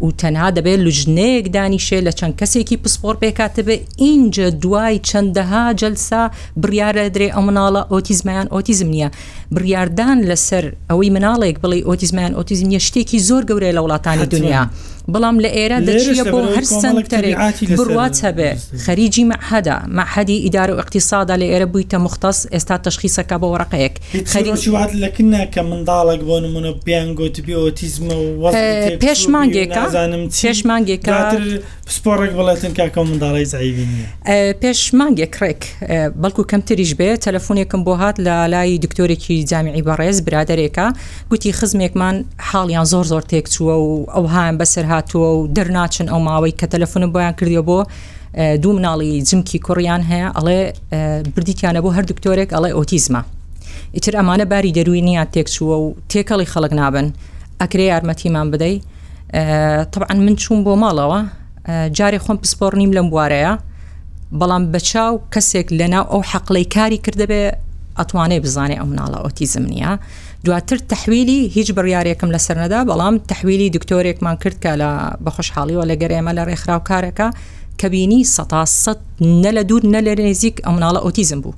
و 0.00 0.10
تەنها 0.22 0.48
دەبێت 0.56 0.80
لوژنەیەک 0.84 1.46
دانیشێ 1.56 2.00
لە 2.06 2.12
چەند 2.18 2.34
کەسێکی 2.40 2.76
پسپۆر 2.84 3.14
پێکاتەبێ 3.22 3.76
اینجا 3.98 4.50
دوای 4.50 5.00
چەندەها 5.08 5.64
جەلسا 5.80 6.24
بریاە 6.62 6.92
درێ 7.14 7.28
ئەو 7.34 7.42
مناڵە 7.48 7.82
ئۆتیزمیان 7.92 8.46
ئۆتیزم 8.54 8.88
نیە 8.94 9.08
بڕاردان 9.52 10.18
لەسەر 10.30 10.64
ئەوەی 10.90 11.10
مناڵێک 11.16 11.56
بڵێ 11.64 11.80
ئۆتیزمیان 11.88 12.32
ئۆتیزم 12.36 12.68
یە 12.76 12.80
شتێکی 12.86 13.18
زۆر 13.28 13.42
گەورەی 13.48 13.74
لە 13.76 13.80
وڵاتانی 13.84 14.26
دنیا. 14.34 14.62
بەڵام 15.14 15.36
لە 15.44 15.48
ئێرە 15.56 15.78
دەچە 15.88 16.24
بۆ 16.32 16.38
هەر 16.54 16.64
سنگتەرێک 16.82 17.36
بڕات 17.78 18.16
هەبێ 18.26 18.50
خەریجی 18.84 19.24
مەحەدا 19.32 19.76
مەحەدی 19.98 20.38
ئیدار 20.44 20.68
و 20.70 20.78
اقتصادا 20.82 21.34
لە 21.40 21.46
ئێرە 21.52 21.66
بوویتە 21.72 21.94
مختص 22.04 22.38
ئێستا 22.54 22.76
تشخیسەکە 22.86 23.36
بە 23.42 23.46
وەرەقەیەک 23.52 23.94
خەریشیات 24.32 24.90
لەکنە 25.02 25.42
کە 25.54 25.62
منداڵک 25.70 26.20
بۆ 26.28 26.36
نمونە 26.44 26.72
پیان 26.84 27.08
گوتبی 27.18 27.54
ئۆتیزمە 27.60 28.14
پێشمانگێکە 29.04 29.78
پێشمانگێکە 30.42 31.22
سپۆڕێک 31.94 32.32
بڵێتن 32.38 32.72
کاکە 32.78 33.00
منداڵی 33.08 33.44
زایبی 33.52 33.86
پێشمانگێک 34.64 35.30
کڕێک 35.36 35.62
بەڵکو 36.22 36.42
کەمتریش 36.50 36.92
بێ 36.98 37.10
تەلەفۆنێکم 37.24 37.80
بۆ 37.86 37.92
هات 38.02 38.16
لە 38.26 38.34
لای 38.52 38.78
دکتۆرێکی 38.84 39.33
توی 39.34 39.44
جامیعی 39.52 39.82
بەڕێز 39.88 40.18
برادێکە 40.28 40.86
گوتی 41.30 41.50
خزمێکمان 41.58 42.16
حاڵیان 42.50 42.86
زۆر 42.92 43.04
زۆر 43.12 43.22
تێک 43.30 43.44
چووە 43.54 43.76
و 43.86 44.06
ئەو 44.14 44.24
هایان 44.34 44.56
بەسەر 44.60 44.84
هاتووە 44.92 45.28
و 45.38 45.48
دەرناچن 45.56 46.06
ئەو 46.12 46.20
ماوەی 46.28 46.54
کە 46.60 46.66
تەلەفۆنم 46.74 47.10
بۆیان 47.14 47.34
کردیە 47.40 47.62
بۆ 47.68 47.78
دوو 48.62 48.72
مناڵی 48.78 49.10
جمکی 49.28 49.58
کوڕیان 49.66 50.02
هەیە 50.10 50.28
ئەڵێ 50.36 50.60
بردیتیانە 51.34 51.80
بۆ 51.84 51.90
هەر 51.96 52.04
دکتۆرێک 52.10 52.50
ئەڵێ 52.56 52.70
ئۆتیزمە 52.78 53.22
ئیتر 53.96 54.14
ئەمانە 54.18 54.46
باری 54.52 54.72
دەروی 54.78 55.02
نییان 55.08 55.28
تێک 55.34 55.46
چووە 55.54 55.76
و 55.84 55.86
تێکەڵی 56.10 56.46
خەڵک 56.52 56.72
نابن 56.80 57.06
ئەکرێ 57.62 57.84
یارمەتیمان 57.92 58.46
بدەیت 58.52 58.80
طبعا 59.92 60.14
من 60.26 60.34
چوون 60.42 60.60
بۆ 60.66 60.72
ماڵەوە 60.84 61.20
جارێ 61.98 62.18
خۆم 62.24 62.38
پسپۆڕ 62.42 62.72
نیم 62.80 62.90
لەم 62.96 63.06
بوارەیە 63.12 63.52
بەڵام 64.40 64.62
بەچاو 64.74 65.14
کەسێک 65.34 65.68
لەناو 65.78 66.04
ئەو 66.12 66.22
حەقلەی 66.30 66.66
کاری 66.74 66.98
کردەبێ 67.04 67.44
ئەتوانێ 68.00 68.38
بزانێ 68.44 68.76
ئەو 68.80 68.86
مناڵە 68.92 69.18
ئۆتیزم 69.24 69.64
نییە 69.72 69.92
دواتر 70.44 70.78
تحویلی 70.92 71.40
هیچ 71.56 71.68
بڕیارێکم 71.76 72.28
لەسەر 72.34 72.56
نەدا 72.62 72.80
بەڵام 72.90 73.14
تحویلی 73.30 73.68
دکتۆرێکمان 73.76 74.36
کرد 74.42 74.56
کە 74.64 74.72
لە 74.80 74.90
بەخۆشحاڵیەوە 75.24 75.84
لە 75.90 75.94
گەرێمە 76.02 76.32
لە 76.38 76.42
ڕێکخراوکارەکە 76.48 77.28
کەبینی 77.80 78.20
سەتاسە 78.36 78.92
نە 79.42 79.50
لە 79.56 79.62
دوور 79.68 79.82
نە 79.94 80.00
لە 80.06 80.12
نێزیک 80.26 80.56
ئەو 80.64 80.72
مناڵە 80.76 81.00
ئۆتیزم 81.04 81.40
بوو 81.44 81.54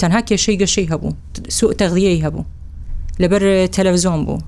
تەنها 0.00 0.20
کێشەی 0.28 0.56
گەشەی 0.62 0.86
هەبوو 0.92 1.10
سوء 1.58 1.72
تەغیەی 1.80 2.18
هەبوو 2.24 2.44
لەبەر 3.22 3.42
تەلەڤزۆن 3.74 4.18
بوو 4.28 4.38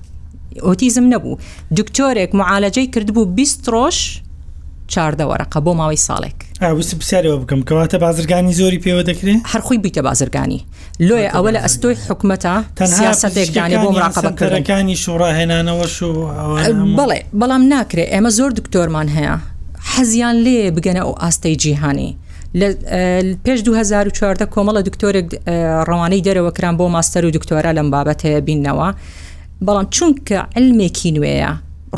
ئۆتیزم 0.67 1.05
نەبوو 1.13 1.39
دکتۆرێک 1.79 2.31
معالەجەی 2.39 2.87
کردبوو 2.93 3.25
20 3.35 3.69
ڕۆژ 3.75 3.97
چاردە 4.95 5.23
وەرەقە 5.31 5.59
بۆ 5.65 5.71
ماوەی 5.79 6.01
ساڵێک 6.07 6.37
وست 6.77 6.91
پرسیارەوە 6.99 7.37
بکەم 7.43 7.61
کەواتە 7.69 7.97
بازرگانی 8.05 8.53
زۆری 8.59 8.79
پێوە 8.85 9.03
دەکرێت 9.09 9.39
هەرخۆی 9.51 9.79
بیتە 9.85 10.01
بازرگانی 10.07 10.59
لۆیە 11.07 11.29
ئەوە 11.35 11.49
لە 11.55 11.59
ئەستۆی 11.65 11.97
حکومەتە 12.07 12.53
تەنهاسەدێکدانی 12.77 13.77
بۆ 13.83 13.89
مراقبەکردەکانی 13.95 14.95
شوڕاهێنانەوە 15.03 15.87
شو 15.95 16.09
بڵێ 16.97 17.19
بەڵام 17.41 17.63
ناکرێت 17.73 18.09
ئێمە 18.13 18.31
زۆر 18.37 18.51
دکتۆرمان 18.59 19.07
هەیە 19.15 19.35
حەزیان 19.93 20.35
لێ 20.45 20.59
بگەنە 20.75 21.01
ئەو 21.05 21.11
ئاستەی 21.21 21.55
جیهانی. 21.63 22.09
لە 22.59 22.67
پێش 23.45 23.59
2014 23.61 24.45
کۆمەڵە 24.53 24.81
دکتۆرێک 24.87 25.27
ڕەوانەی 25.89 26.23
دەرەوەکران 26.27 26.75
بۆ 26.79 26.85
ماستەر 26.95 27.23
و 27.25 27.31
دکتۆرە 27.37 27.71
لەم 27.77 27.87
بابەت 27.93 28.19
هەیە 28.25 28.41
بینەوە 28.47 28.89
بەڵام 29.65 29.87
چونکە 29.95 30.37
علمێکی 30.57 31.09
نوێیە 31.15 31.53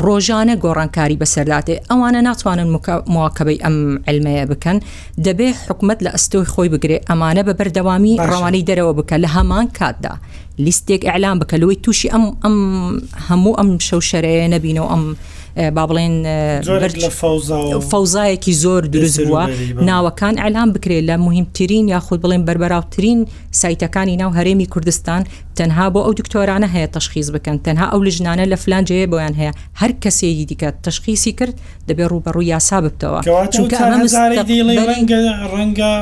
ڕۆژانە 0.06 0.54
گۆڕانکاری 0.64 1.16
بەسەرداتێ 1.22 1.74
ئەوانە 1.90 2.20
ناتوانن 2.28 2.68
مواکەبەی 3.14 3.58
ئەم 3.64 3.76
ئەلمەیە 4.06 4.44
بکەن 4.52 4.78
دەبێ 5.26 5.48
حکومت 5.68 5.98
لە 6.04 6.10
ئەستۆی 6.14 6.46
خۆی 6.52 6.70
بگرێ 6.74 6.98
ئەمانە 7.08 7.42
بە 7.48 7.52
بەردەوامی 7.58 8.18
ڕوانەی 8.30 8.66
دەرەوە 8.68 8.92
بکە 8.98 9.16
لە 9.24 9.28
هەمان 9.36 9.66
کاتدا 9.78 10.12
لیستێک 10.64 11.02
ئەعلان 11.08 11.36
بکە 11.42 11.56
لەوەی 11.60 11.78
تووشی 11.84 12.08
ئەم 12.14 12.24
ئەم 12.44 12.56
هەموو 13.28 13.58
ئەم 13.58 13.70
شەوشەرەیە 13.88 14.46
نەبینەوە 14.54 14.88
ئەم 14.92 15.04
با 15.56 15.86
بڵێن 15.86 16.26
فەوزایەکی 17.90 18.52
زۆر 18.64 18.82
دروست 18.94 19.20
بووە 19.26 19.44
ناوەکان 19.88 20.34
ئەلام 20.42 20.68
بکرێت 20.74 21.04
لە 21.10 21.14
مهمترین 21.26 21.88
یاخود 21.88 22.20
بڵێن 22.26 22.40
بربراوترین 22.46 23.20
سایتەکانی 23.62 24.16
ناو 24.22 24.30
هەرێمی 24.38 24.68
کوردستان 24.72 25.22
تەنها 25.58 25.86
بۆ 25.92 26.00
ئەو 26.06 26.12
دکتۆرانە 26.18 26.68
هەیە 26.74 26.88
تشخیص 26.96 27.28
بکەن 27.34 27.58
تەنها 27.66 27.86
ئەو 27.92 28.00
لژنانە 28.06 28.44
لە 28.52 28.54
فلان 28.62 28.84
جەیە 28.88 29.10
بۆیان 29.10 29.34
هەیە 29.40 29.52
هەر 29.82 29.90
کەسێکی 30.04 30.44
دیکە 30.50 30.68
تشخیصی 30.84 31.32
کرد 31.38 31.54
دەبێت 31.88 32.08
ڕوبەڕوو 32.12 32.42
یاسا 32.52 32.78
ببتەوە 32.84 33.20
ڕەنگە 35.54 35.92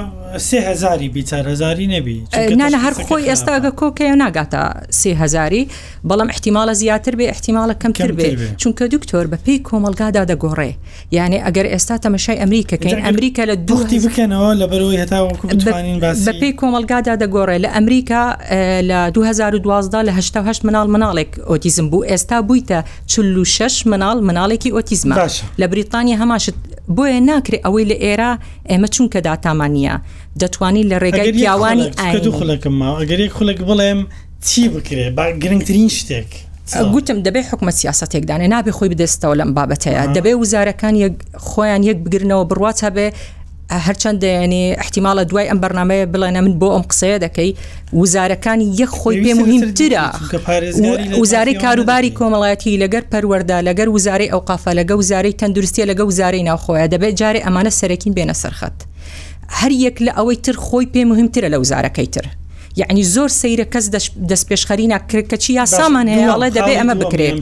سهزاری 0.48 1.08
بیچارهزاری 1.14 1.86
نبی 1.94 2.18
نانە 2.60 2.78
هەر 2.84 2.94
خۆی 3.06 3.26
ئێستاگە 3.32 3.70
کۆکەیە 3.82 4.16
ناگاتە 4.22 4.62
سهزاری 4.90 5.68
بەڵام 6.08 6.28
احتیمالە 6.30 6.72
زیاتر 6.80 7.14
بێ 7.18 7.26
احتیمالە 7.34 7.74
کەمتر 7.82 8.10
بێ 8.18 8.26
چونکە 8.62 8.84
دکتۆر 8.96 9.26
بە 9.32 9.36
پێی 9.46 9.59
کۆمەلگادا 9.68 10.22
دەگۆڕێ 10.31 10.70
یعنی 11.18 11.38
ئەگەر 11.46 11.66
ئێستا 11.74 11.96
تەمەشای 12.05 12.38
ئەمریکەکەین 12.42 12.98
ئەمریکا 13.07 13.42
لە 13.50 13.55
دوختی 13.68 13.98
بکەنەوە 14.05 14.50
لە 14.61 14.66
بەرەوەی 14.70 14.98
هەتا 15.02 15.18
بە 16.26 16.33
پێی 16.40 16.52
کۆمەلگادا 16.61 17.14
دەگۆڕێ 17.22 17.57
لە 17.64 17.68
ئەمریکا 17.76 18.24
لە 18.88 19.00
2012 19.14 20.02
لە 20.07 20.11
1970 20.11 20.66
مناڵ 20.66 20.87
مناڵێک 20.94 21.33
ئۆتیزم 21.50 21.87
بوو 21.92 22.05
ئێستا 22.11 22.38
بوویتە 22.48 22.78
46 23.07 23.87
مناڵ 23.90 24.16
مناڵێکی 24.28 24.70
ئۆتیزمە 24.76 25.16
لە 25.61 25.64
بریتانیا 25.70 26.16
هەماشت 26.22 26.55
بۆیە 26.96 27.20
ناکرێ 27.31 27.59
ئەوەی 27.64 27.85
لە 27.90 27.94
ئێرە 28.05 28.33
ئێمە 28.70 28.88
چونکە 28.94 29.18
داتامانە 29.26 29.94
دەتوانین 30.40 30.87
لە 30.92 30.96
ڕێگەی 31.02 31.28
پیاوانی 31.37 31.88
ئاگەری 32.00 32.31
خولەکەم 32.38 32.74
ئەگەری 33.00 33.28
خولەک 33.37 33.59
بڵێم 33.68 34.00
چی 34.46 34.62
بکرێ 34.74 35.07
با 35.16 35.24
گرنگترین 35.42 35.88
شتێک 35.98 36.31
گوتم 36.92 37.18
دەبێ 37.27 37.40
حکومە 37.53 37.70
سیاستێکدانێ 37.81 38.46
نابێ 38.55 38.72
خۆی 38.77 38.90
بدەستەوە 38.92 39.37
لەم 39.40 39.51
بابەتەیە 39.57 40.05
دەبێ 40.16 40.33
وزارەکان 40.42 40.94
خۆیان 41.48 41.83
یەک 41.90 41.98
بگرنەوە 42.05 42.44
بڕواتە 42.51 42.90
بێ 42.96 43.07
هەرچەندە 43.87 44.27
ینی 44.44 44.64
احتیمماڵە 44.83 45.22
دوای 45.31 45.46
ئەم 45.51 45.59
بەرنمەیە 45.62 46.07
بڵێنە 46.12 46.40
من 46.46 46.55
بۆ 46.61 46.68
ئەم 46.77 46.85
قسەیە 46.90 47.18
دەکەی 47.25 47.51
وزارەکانی 48.01 48.66
یەک 48.81 48.90
خۆی 49.01 49.16
پێ 49.25 49.33
مهمترە 49.42 50.03
وزارەی 51.22 51.55
کاروباری 51.64 52.11
کۆمەڵایەتی 52.18 52.81
لەگەر 52.83 53.05
پەروەەردا 53.12 53.59
لەگەر 53.68 53.88
وزارەی 53.96 54.29
ئەو 54.33 54.40
قافە 54.48 54.72
لەگە 54.81 54.94
وزارەی 55.01 55.35
تەندروستیە 55.40 55.85
لەگە 55.90 56.05
وزارەی 56.11 56.42
ناوخۆیە 56.48 56.87
دەبێت 56.94 57.14
جارێ 57.20 57.40
ئەمانە 57.46 57.72
سەرەکین 57.81 58.12
بێنە 58.18 58.35
سەرخەت 58.42 58.77
هەر 59.59 59.72
یەک 59.85 59.96
لە 60.07 60.12
ئەوەی 60.18 60.37
تر 60.44 60.57
خۆی 60.66 60.87
پێ 60.94 61.03
مهمترە 61.12 61.48
لە 61.55 61.59
وزارەکەی 61.62 62.09
تر 62.14 62.27
یعنی 62.76 63.04
زۆر 63.04 63.28
سەیرە 63.42 63.66
کەس 63.74 63.85
دەست 64.30 64.44
پێشخەرینە 64.48 64.98
کرکەچی 65.11 65.50
یا 65.58 65.64
سامانەیەڵێ 65.76 66.48
دەبێ 66.56 66.74
ئەمە 66.80 66.94
بکرێت 67.02 67.35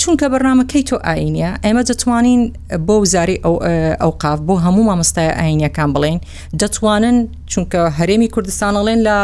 چونکە 0.00 0.26
بەرنمەکەی 0.32 0.82
تۆ 0.90 0.96
ئاینە 1.08 1.50
ئێمە 1.64 1.82
دەتوانین 1.90 2.40
بۆ 2.86 2.94
وزاری 3.04 3.36
ئەو 4.02 4.10
قاف 4.22 4.38
بۆ 4.48 4.54
هەموو 4.64 4.84
مامەستای 4.90 5.30
ئاینەکان 5.38 5.88
بڵێن 5.94 6.18
دەتوانن 6.60 7.16
چونکە 7.52 7.80
هەرێمی 7.98 8.28
کوردستانەڵێن 8.34 9.00
لە 9.08 9.16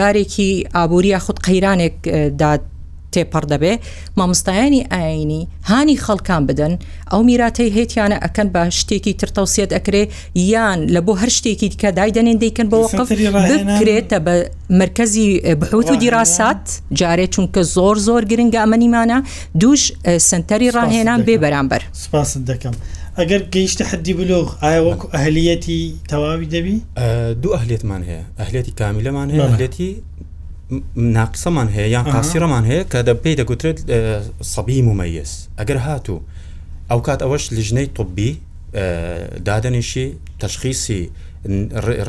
بارێکی 0.00 0.50
ئابوووریە 0.74 1.18
خودت 1.24 1.40
قەیرانێک 1.46 1.96
داد 2.40 2.60
تێپەر 3.14 3.44
دەبێ 3.52 3.72
مامۆستایانی 4.18 4.80
ئاینی 4.94 5.42
هانی 5.70 5.96
خەڵکان 6.04 6.42
بدەن 6.48 6.72
ئەو 7.12 7.20
میراتەی 7.28 7.70
هێتیانە 7.76 8.16
ئەکەن 8.24 8.48
بە 8.54 8.62
شتێکی 8.78 9.12
ترتەوسێت 9.20 9.70
ئەکرێ 9.76 10.02
یان 10.52 10.78
لە 10.94 11.00
بۆ 11.06 11.12
هەر 11.20 11.30
شتێکی 11.38 11.68
دیکە 11.72 11.90
دایدەنێن 11.98 12.38
دیکەن 12.42 12.66
بەوەقف 12.72 13.08
بکرێتە 13.66 14.18
بە 14.26 14.34
مرکزی 14.82 15.28
بەوت 15.60 15.88
و 15.92 15.96
دیراسات 16.02 16.64
جارێ 17.00 17.26
چونکە 17.34 17.60
زۆر 17.74 17.96
زۆر 18.08 18.22
گرنگە 18.30 18.58
ئەمەنیمانە 18.64 19.18
دوش 19.62 19.80
سنتەری 20.30 20.68
ڕاهێنان 20.76 21.20
بێ 21.26 21.34
بەرامبەر 21.42 21.82
سپاس 22.04 22.30
دەکەم. 22.50 22.74
ئەگەر 23.20 23.42
گەیشتە 23.54 23.84
حدی 23.90 24.12
بلۆغ 24.20 24.48
ئایا 24.62 24.80
وەکو 24.88 25.06
ئەهلیەتی 25.14 25.80
تەواوی 26.10 26.48
دەبی 26.54 26.76
دوو 27.42 27.52
ئەهلێتمان 27.56 28.02
هەیە 28.08 28.22
ئەهلێتی 28.40 28.72
کامیلەمان 28.80 29.28
هەیە 29.32 29.44
ئەهلێتی 29.48 29.90
ناقسەمان 31.18 31.68
هەیە 31.76 31.88
یان 31.96 32.04
قاسیڕەمان 32.14 32.64
هەیە 32.70 32.84
کە 32.92 32.98
دە 33.08 33.14
پێی 33.22 33.34
دەگوترێت 33.40 33.78
سەبی 34.54 34.82
مومەیز 34.88 35.30
ئەگەر 35.60 35.78
هاتوو 35.86 36.20
ئەو 36.90 37.00
کات 37.06 37.20
ئەوەش 37.24 37.44
لژنەی 37.56 37.86
توببی 37.96 38.30
دادنیشی 39.46 40.06
تشخیصی 40.40 41.00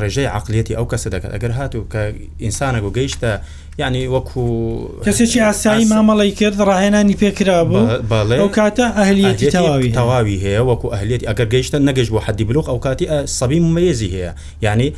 ڕێژەی 0.00 0.28
عقلەتی 0.38 0.74
ئەو 0.78 0.86
کەسە 0.92 1.06
دەکات 1.14 1.32
ئەگەر 1.36 1.52
هاتوو 1.58 1.84
کە 1.92 2.00
ئینسانەگو 2.44 2.90
گەیشتە 2.98 3.30
یعنی 3.82 4.02
وەکو 4.14 4.40
کەسێکی 5.06 5.40
ئاسایی 5.46 5.86
مامەڵی 5.92 6.32
کرد 6.40 6.56
ڕاهێنانی 6.68 7.16
پێکرا 7.22 7.58
بڵێ 7.68 8.36
ئەو 8.40 8.50
کاتە 8.58 8.86
ئەهلیەتی 8.98 9.46
تەواوی 9.56 9.92
تەواوی 10.00 10.38
هەیە 10.44 10.60
وەکو 10.70 10.88
ئەهلێتی 10.94 11.26
ئەگەر 11.30 11.46
گەیشتە 11.54 11.78
نەگەشت 11.88 12.10
بۆ 12.14 12.18
حەدی 12.26 12.44
بلوخ 12.48 12.66
ئەو 12.72 12.78
کاتی 12.86 13.06
سەبی 13.38 13.60
ممەزی 13.66 14.10
هەیە 14.14 14.32
یعنی 14.66 14.88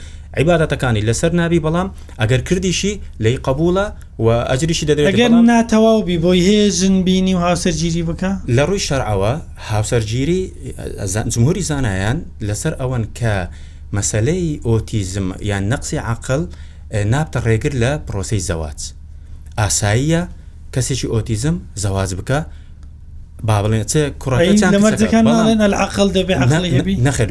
عیباەتەکانی 0.40 1.03
لەسەر 1.09 1.31
نابی 1.38 1.61
بەڵام 1.64 1.87
ئەگەر 2.20 2.40
کردیشی 2.49 2.92
لی 3.25 3.35
قبولە 3.46 3.87
و 4.18 4.29
ئەجریشی 4.51 4.87
دەدرێت 4.90 5.33
ناتەواوبی 5.51 6.18
بۆی 6.25 6.40
هێزن 6.49 6.96
بینی 7.07 7.35
و 7.37 7.40
هاوسەرگیری 7.46 8.03
بکە 8.09 8.31
لە 8.57 8.62
ڕووی 8.68 8.81
شەرعەوە 8.88 9.33
هاوسەرگیری 9.70 10.40
جمهوری 11.35 11.62
زانایان 11.70 12.18
لەسەر 12.49 12.72
ئەوەن 12.81 13.05
کە 13.18 13.35
مەسلەی 13.96 14.44
ئۆتیزم 14.66 15.27
یان 15.51 15.64
نەقسی 15.72 15.96
عقل 16.12 16.42
نابتە 17.12 17.38
ڕێگر 17.46 17.72
لە 17.83 17.92
پرۆسی 18.07 18.40
زەوات 18.49 18.81
ئاساییە 19.61 20.22
کەسێکی 20.75 21.07
ئۆتیزم 21.12 21.57
زەواز 21.83 22.11
بکە 22.18 22.38
با 23.42 23.62
بڵێن 23.62 23.85
چ 23.92 23.96
کوڕەکەیان 24.22 25.61
العقل 25.62 26.09
دەبێ 26.18 26.35
نەخر 27.07 27.29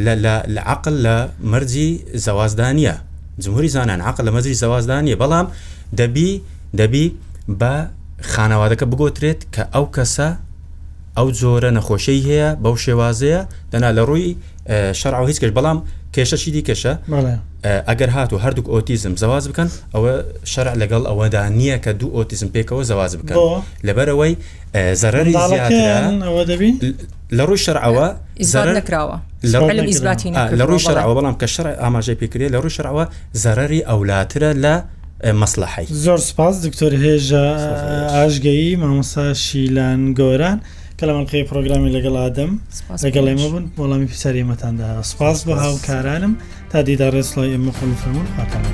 لە 0.56 0.62
عقل 0.74 0.94
لە 1.06 1.16
مەرجی 1.52 1.92
زەوازدانە 2.26 2.94
جمهوری 3.44 3.70
زانان 3.76 4.02
عقل 4.10 4.24
لە 4.28 4.32
مەزری 4.36 4.56
زەوازدانە 4.64 5.16
بەڵام 5.22 5.48
دەبی 6.00 6.30
دەبی 6.80 7.06
بە 7.60 7.74
خانەوادەکە 8.32 8.86
بگۆترێت 8.92 9.40
کە 9.54 9.64
ئەو 9.74 9.86
کەسە 9.96 10.30
ئەو 11.18 11.30
جۆرە 11.40 11.70
نەخۆشەی 11.78 12.20
هەیە 12.28 12.50
بەو 12.64 12.76
شێوازەیە 12.86 13.42
دەنا 13.72 13.90
لە 13.98 14.04
ڕووی 14.10 14.28
شەرع 15.00 15.18
و 15.24 15.26
هیچ 15.32 15.38
کەش 15.44 15.52
بەڵام 15.58 15.78
کێشەشی 16.16 16.52
دیکەشە 16.56 16.94
ئەگەر 17.90 18.10
هاتو 18.16 18.36
هەردووک 18.44 18.68
ئۆتیزم 18.74 19.14
زەواز 19.22 19.44
بکەن 19.50 19.68
ئەوە 19.96 20.12
شەرع 20.54 20.74
لەگەڵ 20.82 21.04
ئەوەدا 21.10 21.42
نییە 21.60 21.78
کە 21.84 21.92
دوو 22.00 22.10
ئۆتیزم 22.18 22.50
پێکەوە 22.56 22.84
زەواز 22.90 23.12
بکەن 23.20 23.38
لەبەرەوەی 23.88 24.34
زەرری 25.02 25.34
لە 27.38 27.44
ڕووی 27.50 27.62
شەرعەوە 27.66 28.08
زەرراوە 28.52 29.20
لە 30.60 30.64
ڕووی 30.70 30.82
شەرعەوە 30.88 31.14
بەڵام 31.18 31.36
کە 31.42 31.48
شەرع 31.56 31.72
ئاماژەی 31.84 32.18
پێکرێت 32.22 32.50
لە 32.56 32.60
ڕووی 32.64 32.74
شەرعەوە 32.78 33.04
زەرری 33.44 33.82
ئەولاترە 33.90 34.52
لە 34.64 34.76
مەسلحی 35.42 35.88
زۆر 36.06 36.20
سپاس 36.30 36.56
دکتۆر 36.66 36.92
هێژە 37.04 37.46
ئاژگەی 38.16 38.70
مامۆسا 38.82 39.26
شیلان 39.46 40.02
گۆران. 40.20 40.60
کەلەمەڵقی 41.00 41.48
پرۆگرامی 41.50 41.92
لەگەڵ 41.96 42.16
ئادەم 42.24 42.52
لەگەڵ 43.06 43.26
ئێمە 43.30 43.48
بوون 43.52 43.66
وەڵامی 43.80 44.08
پیسەر 44.12 44.34
ئێمەتاندا 44.40 44.90
سپاس 45.12 45.38
بە 45.48 45.54
هاو 45.62 45.76
کارانم 45.88 46.34
تا 46.72 46.78
دیدا 46.88 47.08
ڕێسڵی 47.16 47.52
ئێمە 47.54 47.72
خۆ 47.78 47.86
فرمونون 48.02 48.28
خاتەمە. 48.36 48.72